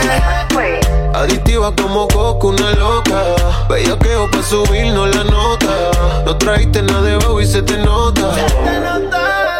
[1.14, 3.22] Adictiva como coca, una loca.
[3.68, 5.90] bella Bellaqueo pa' subirnos la nota.
[6.24, 8.34] No trajiste nada de y se te nota.
[8.34, 9.59] Se te nota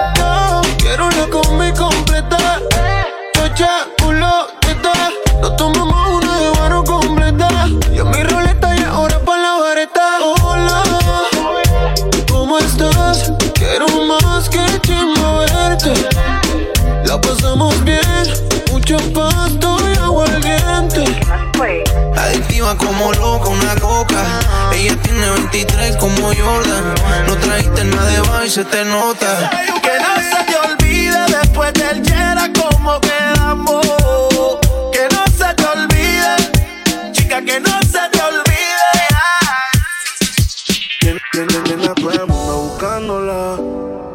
[0.91, 2.60] quiero una combi completa.
[3.35, 4.93] Chocha, culo, teta.
[5.41, 7.49] Nos tomamos una de barro completa.
[7.93, 10.07] Y a mi roleta y ahora pa' la vareta.
[10.43, 10.83] Hola,
[12.28, 13.33] ¿cómo estás?
[13.55, 15.93] Quiero más que chimba verte.
[17.05, 18.25] La pasamos bien,
[18.73, 21.05] mucho pasto y aguardiente.
[22.17, 24.25] Adictiva como loca, una coca.
[24.75, 26.94] Ella tiene 23 como Jordan.
[27.28, 29.51] No trajiste nada de baile se te nota.
[31.31, 33.86] Después del Yera como quedamos.
[34.92, 38.50] Que no se te olvide, chica, que no se te olvide.
[41.00, 43.59] Tiene, tiene, tiene a todo el mundo buscándola.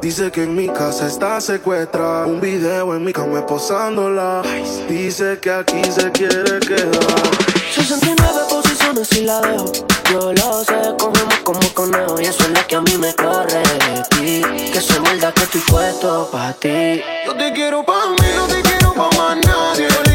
[0.02, 2.28] Dice que en mi casa está secuestrada.
[2.28, 4.44] Un video en mi cama posándola.
[4.88, 7.36] Dice que aquí se quiere quedar.
[7.74, 8.65] 69
[9.12, 9.66] y la dejo.
[10.12, 12.22] Yo lo sé, cogemos como conejo.
[12.22, 14.42] Y eso es lo que a mí me corre de ti.
[14.72, 17.02] Que se muerda que estoy puesto pa' ti.
[17.26, 20.15] Yo te quiero pa' mí, no te quiero pa' más nadie.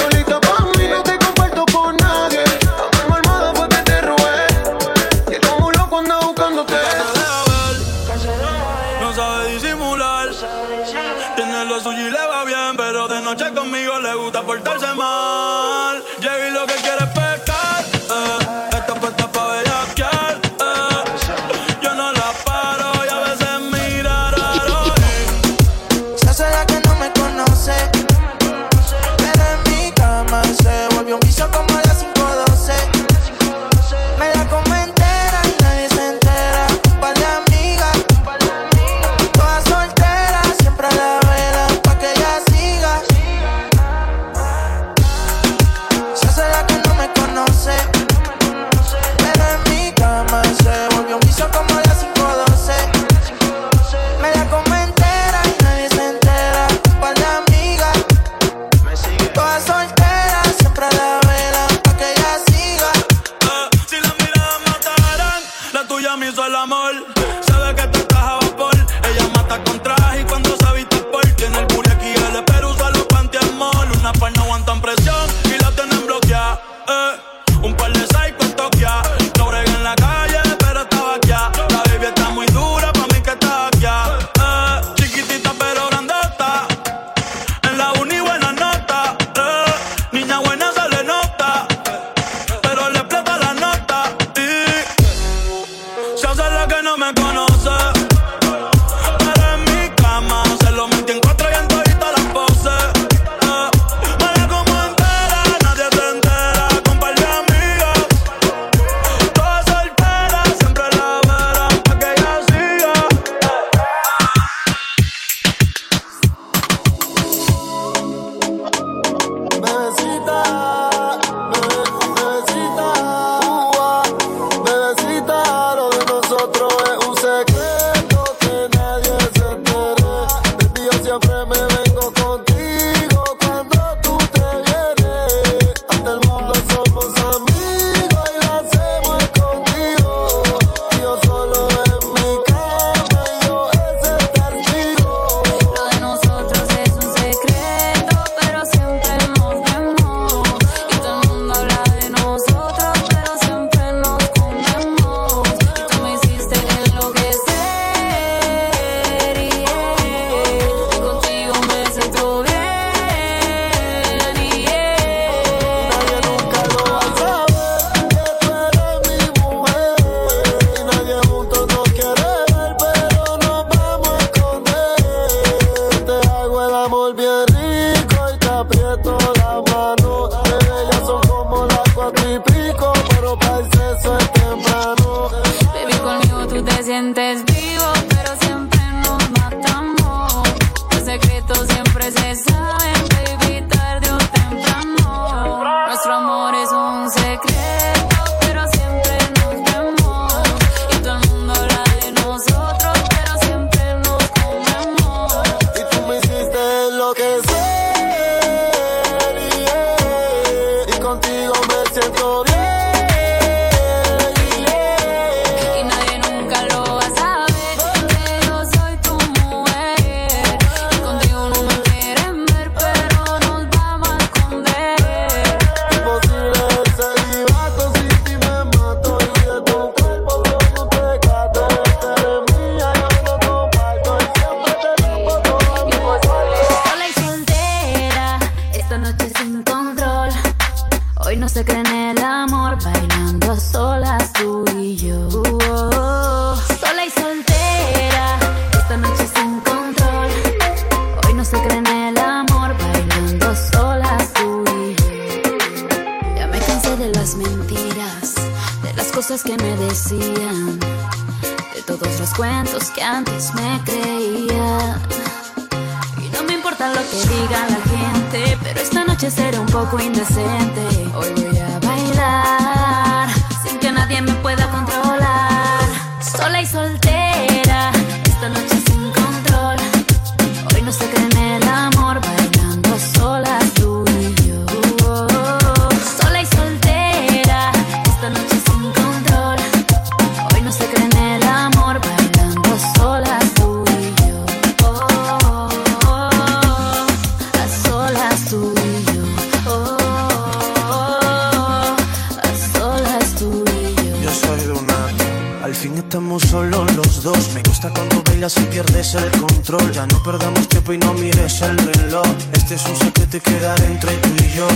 [306.11, 307.53] estamos solos los dos.
[307.53, 309.93] Me gusta cuando bailas y pierdes el control.
[309.93, 312.27] Ya no perdamos tiempo y no mires el reloj.
[312.51, 314.67] Este es un secreto que queda entre tú y yo.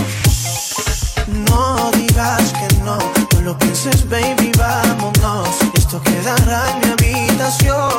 [1.50, 2.96] No digas que no,
[3.34, 5.50] no lo pienses, baby, vámonos.
[5.74, 7.90] Esto quedará en mi habitación.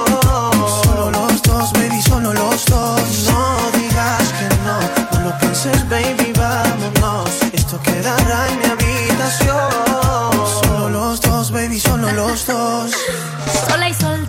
[0.83, 3.01] Solo los dos, baby, solo los dos.
[3.29, 7.29] No digas que no, no lo pienses, baby, vámonos.
[7.53, 9.76] Esto quedará en mi habitación
[12.13, 12.91] los dos.
[13.69, 14.26] Sola y soltera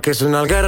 [0.00, 0.59] que es un alga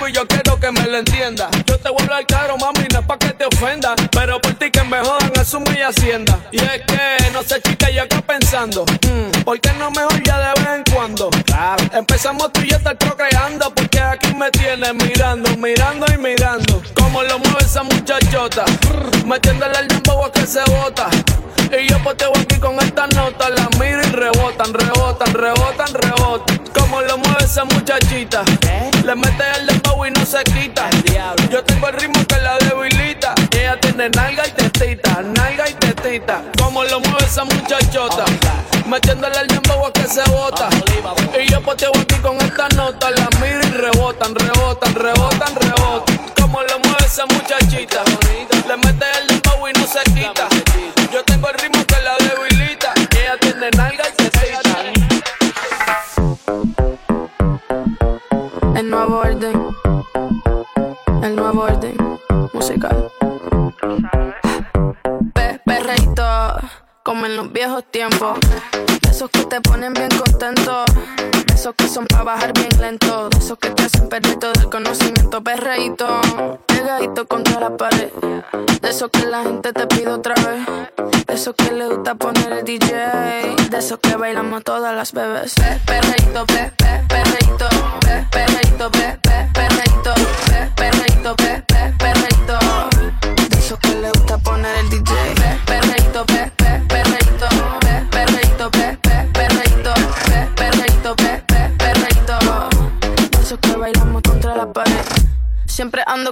[0.00, 0.39] Digo yo que